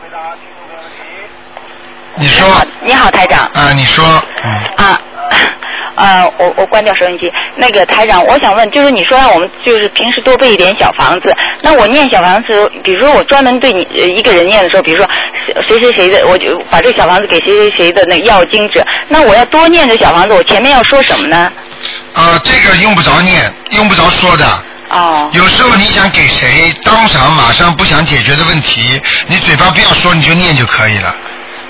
[2.14, 2.46] 你说。
[2.46, 3.50] 你好，你好，台长。
[3.54, 4.04] 啊，你说，
[4.44, 5.00] 嗯，啊，
[5.97, 7.32] 呃，我我关掉收音机。
[7.57, 15.09] 那个台长，我想问，就是你说让我们就是平时多备一点小房子，那我念小房子，比如说我专门对你呃一个人念的时候，比如说
[15.66, 21.51] 谁谁谁的，我就把这个小房子给谁谁谁的那个要经者，那我要多念这小房子，我前面要说什么呢？
[22.14, 23.40] 啊，这个用不着念，
[23.70, 24.44] 用不着说的。
[24.90, 25.30] 哦。
[25.32, 31.14] 有时候你想给谁当场马上不想解决的问题，你嘴巴不要说，你就念就可以了。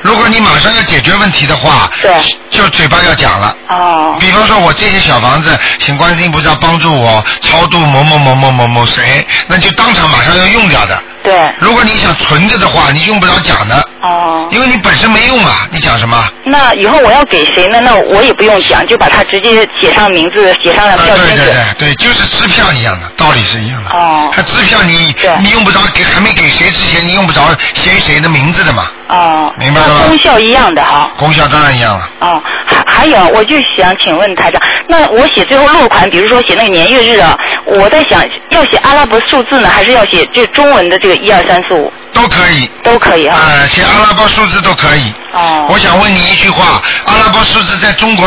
[0.06, 2.14] 如果你马上要解决问题的话，对，
[2.48, 3.56] 就嘴巴要讲了。
[3.68, 4.16] 哦。
[4.20, 10.96] 比方说，我这些小房子，请观世音菩萨帮助我超度某某某某某某谁，那就当场马上要用掉的。
[11.26, 11.34] 对。
[11.58, 13.76] 如果你想存着的话，你用不着讲的。
[14.02, 14.48] 哦。
[14.52, 16.16] 因为你本身没用啊，你讲什么？
[16.44, 17.80] 那以后我要给谁呢？
[17.82, 21.44] 那我也不用讲，就把它直接写上名字，写上了啊，对对。
[21.44, 23.90] 对对，就是支票一样的，道理是一样的。
[23.90, 24.30] 哦。
[24.32, 25.12] 他支票你
[25.42, 27.42] 你用不着给，还没给谁之前，你用不着
[27.74, 28.88] 写谁的名字的嘛。
[29.08, 29.52] 哦。
[29.58, 31.10] 明白了吗功效一样的哈。
[31.16, 32.08] 功效当然一样了。
[32.20, 37.36] 哦，还还有，我就想请问台长，那我写最后落款，比如说写那个年月日啊，
[37.66, 41.92] 我在想要写阿拉伯数字呢，还是要写这中文的这个一二三四五？
[42.12, 42.70] 都可以。
[42.84, 43.36] 都可以啊。
[43.36, 45.12] 啊，写阿拉伯数字都可以。
[45.32, 45.66] 哦。
[45.68, 48.26] 我想问你一句话：阿拉伯数字在中国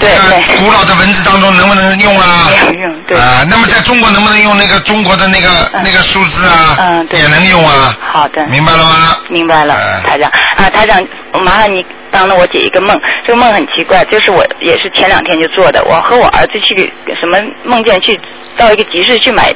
[0.00, 2.48] 对对古老的文字当中能不能用啊？
[2.50, 3.18] 没有用，对。
[3.18, 5.48] 啊，那么在中国能不能用那个中国的那个
[5.84, 6.76] 那个数字啊？
[6.80, 7.20] 嗯，对。
[7.20, 7.94] 也能用啊。
[8.00, 8.46] 好的。
[8.46, 9.16] 明白了吗？
[9.28, 9.74] 明白了，
[10.06, 11.06] 台长啊，台长，
[11.44, 12.96] 麻烦你帮了我解一个梦。
[13.26, 15.84] 这个梦很奇怪，就是我也是前两天就做的。
[15.84, 16.90] 我和我儿子去
[17.20, 18.18] 什么梦见去
[18.56, 19.54] 到一个集市去买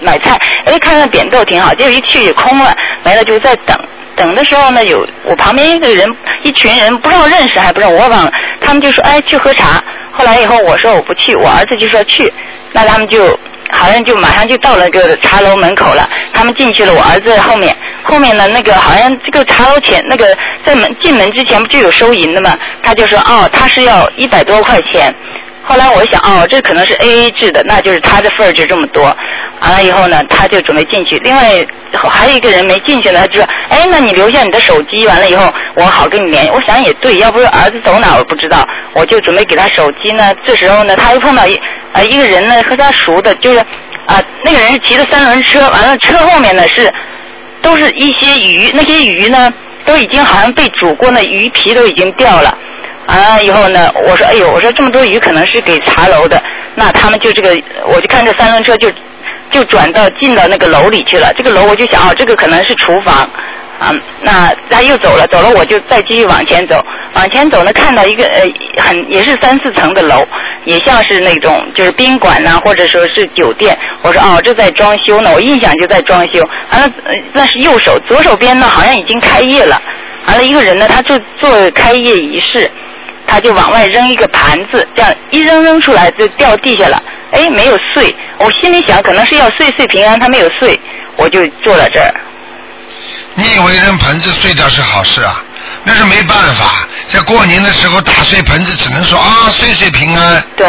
[0.00, 3.78] 买菜，哎，看看扁豆挺好，结果一去就空了，没了就在等。
[4.18, 6.12] 等的时候呢，有我旁边一个人，
[6.42, 8.30] 一群人不知道认识还不认，我忘了。
[8.60, 9.82] 他们就说哎去喝茶。
[10.12, 12.30] 后来以后我说我不去，我儿子就说去，
[12.72, 13.26] 那他们就
[13.70, 16.08] 好像就马上就到了个茶楼门口了。
[16.34, 22.58] 他们进去了，我儿子后面，后面呢那个好像这个茶楼前那个在门进门之前不就有收银的嘛？
[22.82, 25.14] 他就说哦他是要一百多块钱。
[25.68, 29.14] 后来我想哦这可能是 A A 制的，那就是他的份儿就这么多。
[29.60, 31.18] 完了以后呢，他就准备进去。
[31.18, 31.50] 另外
[31.92, 40.34] 还有一个人没进去呢，他就说：“哎，那你留下你的手机，完了以后我好跟你联系。”我想也对，要不是儿子走哪我不知道，我就准备给他手机呢。
[40.42, 41.60] 这时候呢，他又碰到一
[41.92, 43.58] 呃一个人呢和他熟的，就是
[44.06, 46.90] 啊那个人骑着三轮车，完了车后面呢是
[47.60, 49.52] 都是一些鱼，那些鱼呢
[49.84, 52.56] 都已经好像被煮过，那鱼皮都已经掉了。
[53.08, 56.40] 完了以后呢，我说：“哎呦，我说这么多鱼可能是给茶楼的。”
[56.76, 57.50] 那他们就这个，
[57.86, 58.88] 我就看这三轮车就。
[59.50, 61.32] 就转到进到那个楼里去了。
[61.34, 63.14] 这个楼我就想，哦，这个可能是厨房，
[63.78, 66.84] 啊，那他又走了，走了我就再继续往前走，
[67.14, 68.42] 往前走呢，看到一个呃
[68.76, 70.22] 很也是三四层的楼，
[70.66, 73.74] 也像是那种就是宾馆呐，或者说是酒店。
[74.02, 76.46] 我说哦，这在装修呢，我印象就在装修。
[76.70, 76.92] 完了，
[77.32, 79.80] 那是右手，左手边呢好像已经开业了。
[80.26, 82.70] 完了，一个人呢，他就做开业仪式。
[83.28, 87.00] 他就往外扔一个盘子，这样一扔扔出来就掉地下了，
[87.30, 88.14] 哎，没有碎。
[88.38, 90.80] 我心里想，可能是要碎碎平安，他没有碎，
[91.16, 92.12] 我就坐在这儿。
[93.34, 95.44] 你以为扔盆子碎掉是好事啊？
[95.84, 100.42] 那是没办法，在过年的时候打碎盆子，只能说啊岁岁平安。
[100.56, 100.66] 对。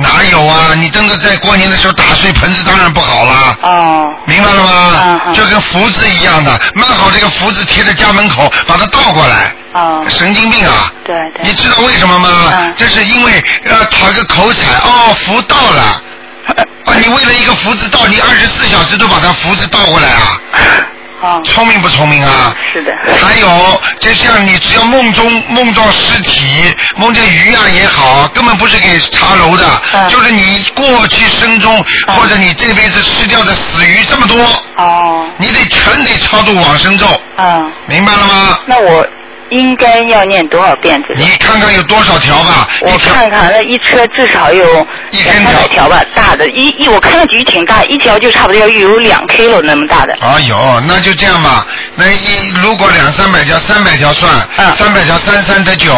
[0.00, 0.74] 哪有啊？
[0.76, 3.58] 你真的在过年的时候打碎盆子，当然不好了。
[3.62, 4.14] 哦。
[4.24, 5.20] 明白了吗？
[5.34, 9.54] 就跟福字一样的，买好这个福字贴在家门口，把它倒过来。
[9.72, 10.04] 哦。
[10.08, 10.92] 神经病啊！
[11.04, 11.48] 对对。
[11.48, 12.72] 你知道为什么吗？
[12.76, 16.02] 这是因为呃讨个口彩哦，福到了。
[16.84, 16.94] 啊！
[17.00, 20.40] 你为了一个福字倒，你二十四小时都把它福字倒过来啊？
[21.44, 22.54] 聪明不聪明啊？
[22.72, 22.92] 是的。
[23.20, 29.64] 还有，就像你只要梦中梦到尸体，梦见鱼啊也好，根本不是给茶楼的，
[30.08, 34.36] 就是你过去生中或者你这辈子吃掉的死鱼这么多，
[34.76, 37.06] 哦，你得全得超度往生咒，
[37.38, 38.58] 嗯，明白了吗？
[38.66, 39.06] 那我。
[39.50, 41.02] 应该要念多少遍？
[41.16, 42.68] 你看看有多少条吧。
[42.82, 44.64] 我看看，那一车至少有
[45.10, 46.48] 两三百条吧，大的。
[46.48, 50.14] 一一我看那鱼挺大，一条就差不多要有两 K 了那么大的。
[50.14, 51.66] 啊有，那就这样吧。
[51.94, 54.32] 那一如果两三百条，三百条算，
[54.76, 55.92] 三百条三三得九，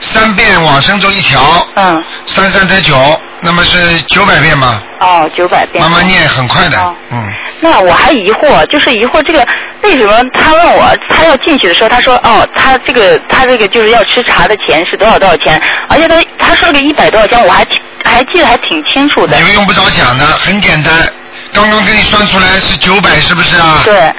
[0.00, 1.40] 三遍往生咒一条，
[1.74, 2.94] 嗯，三三得九，
[3.40, 4.82] 那么是九百遍吗？
[5.00, 5.82] 哦，九百遍。
[5.82, 7.32] 慢慢念，很快的，嗯。
[7.60, 9.44] 那我还疑惑，就是疑惑这个
[9.82, 17.66] 为什么他问我，他要进去的时候，他说哦，他这个他这个就是要吃茶的钱是多少多少钱，而且他他说了个一百多少钱，我还
[18.04, 19.36] 还记得还挺清楚的。
[19.36, 20.92] 你们用不着讲的，很简单，
[21.52, 23.80] 刚刚给你算出来是九百，是不是啊？
[23.84, 24.12] 对。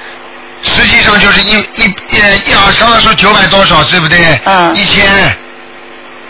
[0.62, 4.18] 实际上就是一一一二，刚刚说九百多少，对不对？
[4.46, 4.76] 嗯。
[4.76, 5.06] 一千，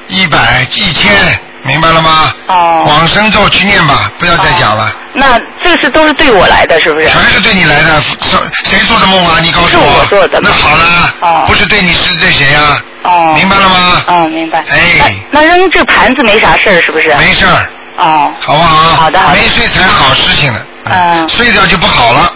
[0.07, 1.11] 一百，一千。
[1.63, 2.33] 明白了吗？
[2.47, 2.83] 哦。
[2.85, 4.91] 往生咒去念吧，不要再讲了。
[5.13, 7.07] 那这是都是对我来的，是不是？
[7.09, 8.01] 全是对你来的，
[8.63, 9.39] 谁做的梦啊？
[9.41, 9.83] 你告诉我。
[9.83, 10.39] 是我做的。
[10.41, 11.13] 那好了。
[11.21, 11.43] 哦。
[11.47, 12.81] 不是对你是对谁呀？
[13.03, 13.33] 哦。
[13.35, 14.03] 明白了吗？
[14.07, 14.63] 哦，明白。
[14.69, 15.15] 哎。
[15.31, 17.13] 那扔这盘子没啥事儿，是不是？
[17.15, 17.69] 没事儿。
[17.97, 18.31] 哦。
[18.39, 18.95] 好不好？
[18.95, 19.33] 好的好的。
[19.33, 20.59] 没睡才好事情呢。
[20.85, 21.29] 嗯。
[21.29, 22.33] 睡掉就不好了。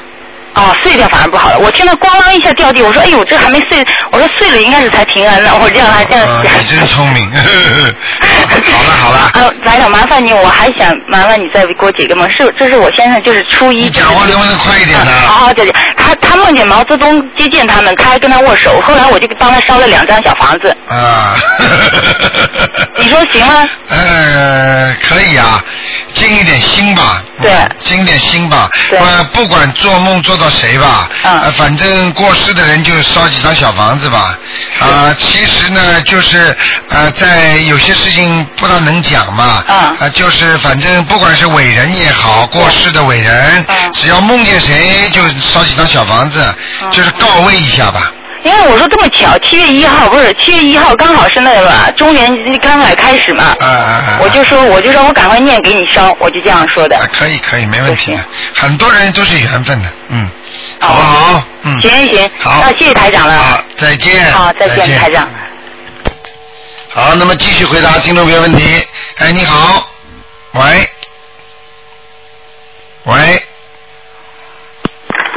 [0.56, 1.58] 哦，碎掉反而不好了。
[1.60, 5.52] 我听到咣啷一下掉地，我说哎呦，这还没碎，我说碎了应该是才平安呢。
[5.60, 6.60] 我这样还这样想。
[6.62, 7.30] 你真聪明。
[7.32, 9.32] 好 了好了。
[9.34, 12.30] 呃，来了，麻烦你，我还想麻烦你再给我解个梦。
[12.30, 13.84] 是，这是我先生，就是初一。
[13.86, 15.12] 你讲话能不能快一点呢？
[15.26, 20.76] 好好姐姐，他他梦见毛泽东接见他们，他还跟他握手，后来我就帮他烧了两张小房子。
[20.88, 21.34] 啊。
[22.98, 23.68] 你说行吗？
[23.90, 25.64] 呃，可以啊，
[26.14, 27.22] 尽一点心吧。
[27.42, 27.52] 对。
[27.80, 28.70] 尽一点心吧。
[28.90, 29.00] 对。
[29.00, 31.10] 呃，不管做梦做到谁吧。
[31.24, 31.40] 嗯。
[31.42, 34.38] 呃，反正过世的人就烧几张小房子吧。
[34.80, 36.56] 啊，其实呢，就是
[36.90, 39.64] 呃，在有些事情不大能讲嘛。
[39.68, 39.76] 嗯。
[39.98, 46.54] 啊，就是反正不管是伟人也好，过世的伟人，只要梦见谁就烧几张小房子，
[46.92, 48.12] 就是告慰一下吧。
[48.44, 54.20] 因为我说这么巧，七月一号不是七月一号刚好是那个中元刚来开始嘛，啊啊啊！
[54.22, 56.98] 我就说我就说我赶快念给你烧，我就这样说的。
[56.98, 58.20] 啊，可以可以，没问题的。
[58.54, 60.30] 很多人都是缘分的，嗯，
[60.80, 61.44] 好不好？
[61.64, 63.38] 嗯，行行行，好，那谢谢台长了。
[63.38, 64.32] 好，再见。
[64.32, 65.28] 好，再见，台长。
[66.90, 68.86] 好，那么继续回答听众朋友问题。
[69.20, 69.90] 哎，你好，
[70.52, 70.90] 喂，
[73.06, 73.44] 喂，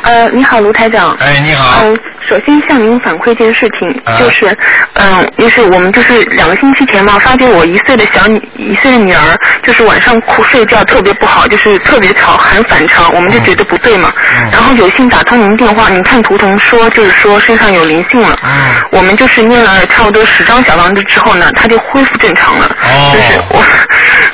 [0.06, 1.16] 呃，你好，卢台长。
[1.18, 1.80] 哎，你好。
[1.82, 1.98] 嗯，
[2.28, 3.88] 首先向您反馈一件事情，
[4.20, 4.56] 就是，
[4.94, 14.12] 嗯，就是我们就是两个星期前嘛，发觉我一岁的小女一岁的女儿，就是晚上哭睡觉特别不好，就是特别吵，很反常，我们就觉得不对嘛。
[14.52, 18.38] 然后有幸打通您电话，您看图腾说就是说身上有灵性了。
[18.44, 18.50] 嗯。
[18.92, 22.76] 我们就是念了差不多十张小房子之后呢，她就恢复正常了。
[22.84, 23.10] 哦。
[23.12, 23.64] 就是我，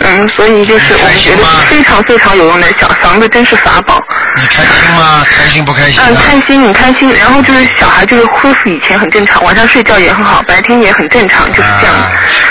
[0.00, 3.98] 嗯，所以就是我们觉得非常非常有用的小房子，真是法宝。
[4.36, 5.24] 你开心吗？
[5.24, 6.00] 开心不开心？
[6.04, 7.14] 嗯，开心，很开心。
[7.16, 11.96] 然后就是小孩就是恢复以前很正常，晚上睡觉也很好，白天也很正常，就是这样。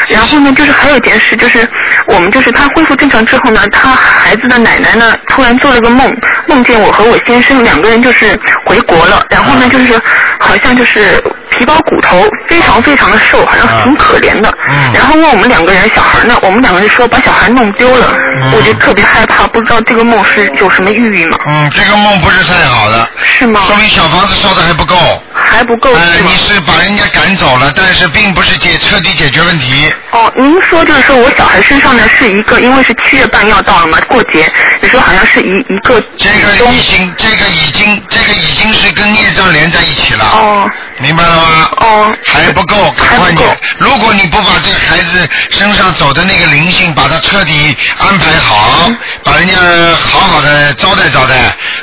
[0.08, 1.68] 然后呢，就是还有一件事，就是
[2.08, 6.16] 我们就是他恢复正常之后呢，他孩子的奶奶呢突然做了个梦，
[6.48, 10.00] 梦见我和我先生两个人就是回国了，然后呢就是
[10.40, 11.24] 好像就是
[11.62, 14.52] 皮包骨头，非常非常的瘦，好像挺可怜的。
[14.68, 18.14] 嗯然后问我们两个人小孩呢，我们两个人说把小孩弄丢了，
[18.56, 21.38] 我就特别害怕，不知道这个梦是有什么寓意吗？
[21.46, 23.08] 嗯，这个梦不是太好的。
[23.24, 23.62] 是吗？
[23.68, 24.96] 说明小房子烧的还不够。
[25.34, 25.94] 还不够。
[25.94, 29.94] 哎，你是把人家赶走了，但是并不是解彻底解决问题。
[30.12, 34.52] 哦，您说就是说我小孩身上呢是一个，因为是七月半要到了嘛，过节，
[34.82, 36.02] 你说好像是一一个。
[36.18, 40.26] 这个已经，这个已经，这个已经是跟孽障连在一起了。
[40.26, 40.66] 哦。
[41.00, 41.44] 明白了吗？
[41.78, 42.14] 哦。
[42.26, 43.44] 还不够，赶快你。
[43.80, 48.90] 如果你不把这个孩子身上走的那个灵性，把它彻底安排好，
[49.24, 49.56] 把人家
[49.96, 51.36] 好好的招待招待，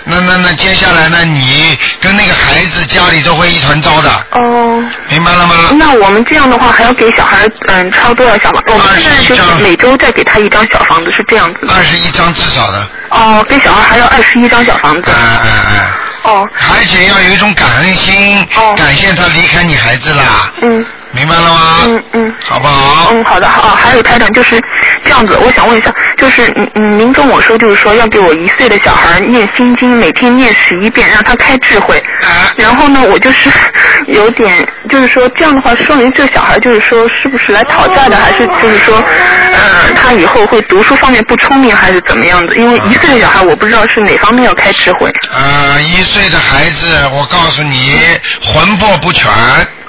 [0.04, 4.10] 那那那接下来呢，你跟那个孩子家里都会一团糟的。
[4.32, 4.82] 哦。
[5.08, 5.70] 明白了吗？
[5.78, 8.62] 那我们这样的话还要给小孩嗯抄多少小房？
[8.68, 11.74] 我们现在就是每周再给他一张小房子，是这样子的。
[11.74, 12.88] 二十一张至少的。
[13.10, 15.10] 哦，给小孩还要二十一张小房子。
[15.10, 16.07] 哎哎哎。
[16.28, 16.48] 哦。
[16.76, 20.52] 而且要有一种感恩心，感谢他离开你孩子啦。
[20.62, 20.84] 嗯。
[21.12, 21.78] 明白了吗？
[21.86, 22.34] 嗯嗯。
[22.40, 23.08] 好不好？
[23.12, 23.74] 嗯，好的好。
[23.74, 24.60] 还有台长就是
[25.04, 31.98] 这样子，我想问一下，就是嗯嗯，您跟我说就是说要给我一岁的小孩念心经，每天念十一遍，让他开智慧。
[32.22, 32.52] 啊。
[32.56, 33.50] 然后呢，我就是
[34.06, 42.54] 有点，就是说这样的话，说明这小孩就是说是不是来讨债的，还是就是说，呃，他以后会读书方面不聪明，还是怎么样的？
[42.56, 45.10] 因为一岁的小孩，我不知道是哪方面要开智慧。
[45.32, 47.98] 呃，一岁的孩子，我告诉你，
[48.42, 49.26] 魂魄不全。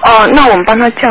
[0.09, 1.07] 哦，那我们帮他叫。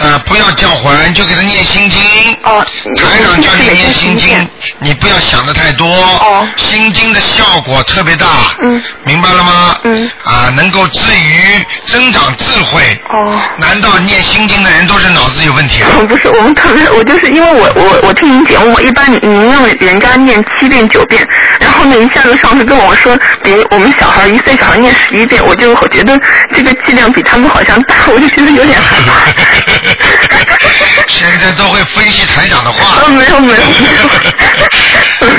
[0.00, 2.00] 呃，不要叫魂，就给他念心经。
[2.42, 2.64] 哦。
[2.96, 4.48] 台长叫你念心经，
[4.78, 5.86] 你不要想的太多。
[5.86, 6.48] 哦。
[6.56, 8.26] 心经的效果特别大。
[8.64, 8.82] 嗯。
[9.04, 9.76] 明白了吗？
[9.84, 10.10] 嗯。
[10.24, 12.98] 啊，能够治愈增长智慧。
[13.10, 13.40] 哦。
[13.58, 15.88] 难道念心经的人都是脑子有问题啊？
[16.08, 21.22] 不是，我们特别，我就是因为我我我听您节目，一般您让人家念七遍九遍，
[21.60, 26.18] 然后呢一下子上次跟我说，比我们小孩一岁小孩念十一遍，我就我觉得
[26.54, 29.89] 这个剂量比他们好像大，我就觉得有点害怕。
[31.08, 33.08] 现在都会分析台长的话。
[33.08, 34.10] 没有没有没有。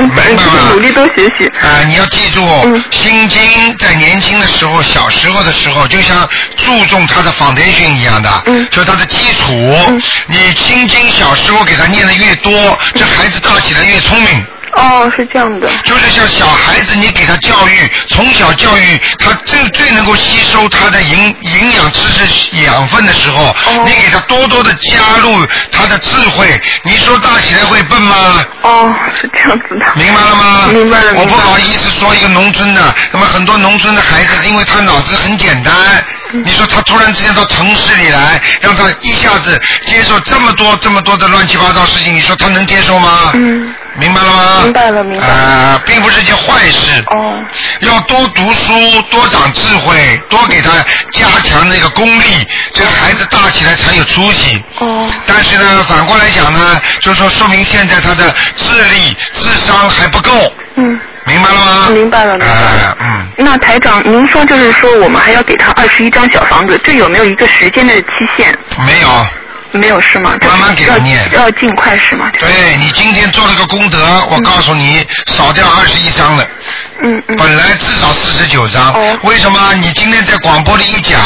[0.00, 0.42] 明白吗？
[0.72, 1.46] 努力多学习。
[1.60, 2.42] 啊，你要记住，
[2.90, 8.30] 心经在年轻的时候、小时候的时候，就像注重他的 foundation 一样的，
[8.70, 10.00] 就是他的基础。
[10.26, 14.44] 你心经小时候给他念的越多，这孩子大起来越聪明。
[14.72, 15.68] 哦，是这样的。
[15.84, 23.54] 就是像小孩子，你给他教育，从小教育他最最能够吸收他的营营养知识养分的时候，
[23.84, 28.44] 你给他多多的加入他的智慧，你说大起来会笨吗？
[28.62, 29.86] 哦，是这样子的。
[29.96, 30.68] 明白了吗？
[30.72, 31.14] 明白了。
[31.14, 35.74] 我不好意思说一个农村的，那么很多农村的孩子，因为他脑子很简单，
[36.30, 43.32] 你说他突然之间到城市里来，让他一下子接受这么多这么多的乱七八糟事情，你说他能接受吗？
[43.34, 43.74] 嗯。
[43.94, 44.60] 明白了吗？
[44.62, 45.34] 明白了，明白了。
[45.34, 47.02] 啊，并不是件坏事。
[47.08, 47.38] 哦。
[47.80, 50.70] 要多读书，多长智慧，多给他
[51.10, 54.62] 加强那个功力，这个孩子大起来才有出息。
[54.78, 55.10] 哦。
[55.26, 60.52] 但是呢，反过来讲呢，就是说，说明现在他的智力、智商还不够。
[60.76, 60.98] 嗯。
[61.26, 61.88] 明白了吗？
[61.92, 62.96] 明白了，明白了。
[63.00, 63.28] 嗯。
[63.36, 68.56] 那台长，您说就是说，我们还要给他二十一张小房子，这有没有一个时间的期限？
[68.86, 69.08] 没有。
[69.72, 70.36] 没有是吗？
[70.40, 72.30] 慢慢给他念，要尽快是吗？
[72.38, 73.98] 对你今天做了个功德，
[74.30, 76.46] 我告诉你，少掉二十一张了。
[77.02, 77.36] 嗯嗯。
[77.36, 78.92] 本来至少四十九张。
[78.92, 79.18] 哦。
[79.22, 79.74] 为什么？
[79.80, 81.18] 你今天在广播里一讲，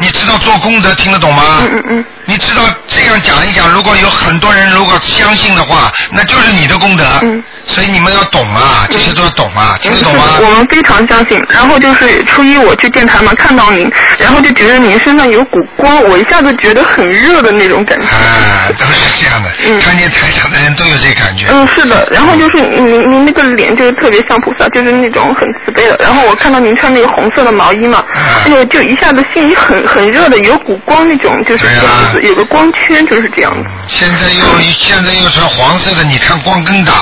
[0.00, 1.42] 你知道做功德听得懂吗？
[1.62, 2.04] 嗯嗯嗯。
[2.24, 7.04] 你知道这这样讲一讲，如果有很多人如果相信的话，那就是你的功德。
[7.22, 7.42] 嗯。
[7.64, 10.24] 所以你们要懂啊，这些都要懂啊，听得懂吗？
[10.40, 11.42] 我们非常相信。
[11.48, 18.04] 然后就是初一我去电台嘛，看到您，然后就觉得您身上有股光，我一下子觉得很热的那种感觉。
[18.04, 19.50] 啊，都是这样的。
[19.66, 19.80] 嗯。
[19.80, 21.46] 看见台上的人都有这感觉。
[21.50, 22.08] 嗯，是的。
[22.10, 25.96] 然后就是您您那个脸就是特别像菩萨，就是那种很慈悲的。
[26.00, 28.04] 然后我看到您穿那个红色的毛衣嘛，
[28.44, 33.70] 哎呦，就一下子心里很很热的，有股光那种，就是这样子，有个光圈就是这样子。
[33.88, 34.44] 现在又
[34.78, 36.92] 现在又穿黄色的，你看光更大。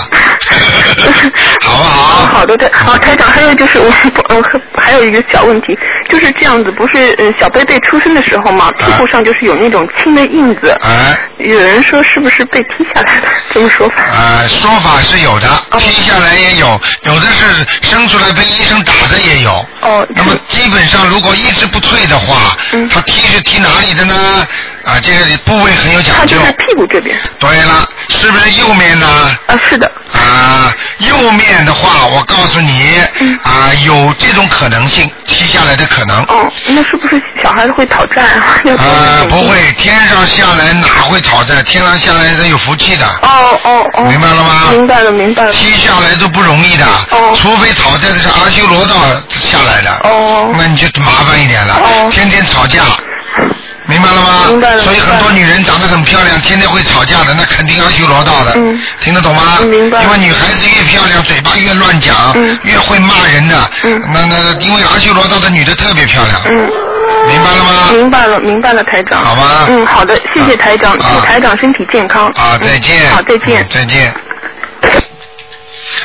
[1.61, 2.26] 好不好？
[2.26, 3.93] 好的，台好台长，还有就是我
[4.28, 4.43] 呃
[4.76, 5.76] 还有一个小问题，
[6.09, 13.28] 就是这样子，不是嗯小贝贝出生的时候嘛，屁股上就是有那种青的印子，哎，有人说是不是被踢下来的？
[13.53, 14.03] 这么说法？
[14.03, 19.67] 啊，说法是有的，踢下来也有，有的是生出来被医生打的也有。
[19.83, 20.07] 哦。
[20.14, 24.47] 那么基本上如果一直不退的话，嗯，他踢是踢哪里的呢？
[24.87, 26.37] 啊，这个部位很有讲究。
[26.39, 27.20] 他就是屁股这边。
[27.41, 29.07] 对了，是不是右面呢？
[29.49, 29.91] 啊，是的。
[30.12, 32.95] 啊，右面的话，我告诉你，
[33.43, 36.22] 啊，有这种可能性，踢下来的可能。
[36.26, 38.55] 哦，那是不是小孩子会讨债啊？
[38.78, 41.61] 啊，不会，天上下来哪会讨债？
[41.64, 43.05] 天上下来人有福气的。
[43.22, 44.05] 哦哦哦。
[44.05, 44.70] 明白了吗？
[44.70, 45.53] 明白了，明白了。
[45.53, 46.87] 踢下来都不容易的。
[47.11, 47.32] 哦。
[47.34, 48.95] 除非讨债的是阿修罗道
[49.28, 49.91] 下来的。
[50.05, 50.55] 哦。
[50.57, 51.74] 那你就麻烦一点了。
[51.74, 52.09] 哦。
[52.12, 52.82] 天天吵架。
[53.87, 54.45] 明白了吗？
[54.49, 54.78] 明白了。
[54.82, 58.53] 所以很多女人长得很漂亮，天天会吵架的，那肯定阿修罗道的。
[58.57, 58.82] 嗯。
[59.01, 59.59] 听得懂吗？
[59.62, 60.03] 明白。
[60.03, 63.70] 因为女孩子越漂亮，嘴巴越乱讲，越会骂人的。
[63.84, 64.03] 嗯。
[64.12, 66.41] 那那因为阿修罗道的女的特别漂亮。
[66.47, 66.70] 嗯。
[67.28, 67.91] 明白了吗？
[67.93, 69.20] 明白了，明白了，台长。
[69.20, 69.66] 好吗。
[69.68, 72.26] 嗯，好的，谢谢台长，祝台长身体健康。
[72.37, 73.11] 啊，再见。
[73.11, 73.66] 好，再见。
[73.68, 74.12] 再见。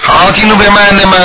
[0.02, 1.18] 好，听众朋友们，那么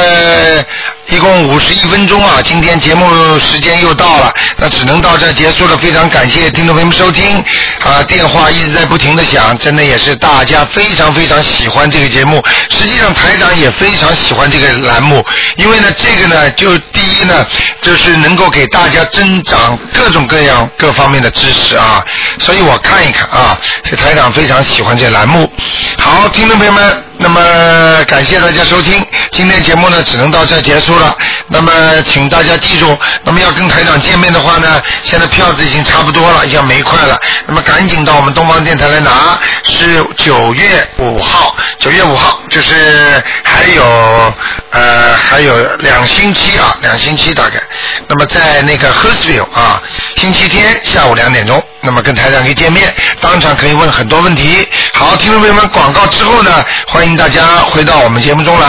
[1.08, 3.06] 一共五十一分钟啊，今天节目
[3.38, 5.76] 时间又到了，那只能到这结束了。
[5.76, 7.38] 非常感谢听众朋友们收听
[7.84, 12.42] 啊，电话一直在不停的响，真的也是大家非常非常喜欢这个节目。
[12.70, 15.24] 实际上台长也非常喜欢这个栏目，
[15.56, 17.46] 因为呢，这个呢，就第一呢，
[17.80, 22.04] 就是能够给大家增长各种各样各方面的知识啊，
[22.40, 25.50] 所以我看一看啊，这台长非常喜欢这栏目。
[25.98, 27.04] 好，听众朋友们。
[27.18, 29.02] 那么感谢大家收听，
[29.32, 31.16] 今天节目呢只能到这结束了。
[31.48, 31.70] 那么
[32.02, 37.18] 请大家记住，那么要跟台长见面的话呢，现在票子已经差不多了，已经没快了。
[37.46, 43.84] 那么赶紧到我们东方电台来拿，是九月五号，九月五号就是还有
[44.70, 47.60] 呃还有两星期啊，两星期大概。
[48.08, 49.80] 那么在那个 h e r s v i l l e 啊，
[50.16, 54.66] 星期天下午两点钟，那么跟台长可以见面，当场可以问很多问题。
[54.94, 58.64] 好，听众朋友们，广告之后呢，欢迎大家回到我们节目中来。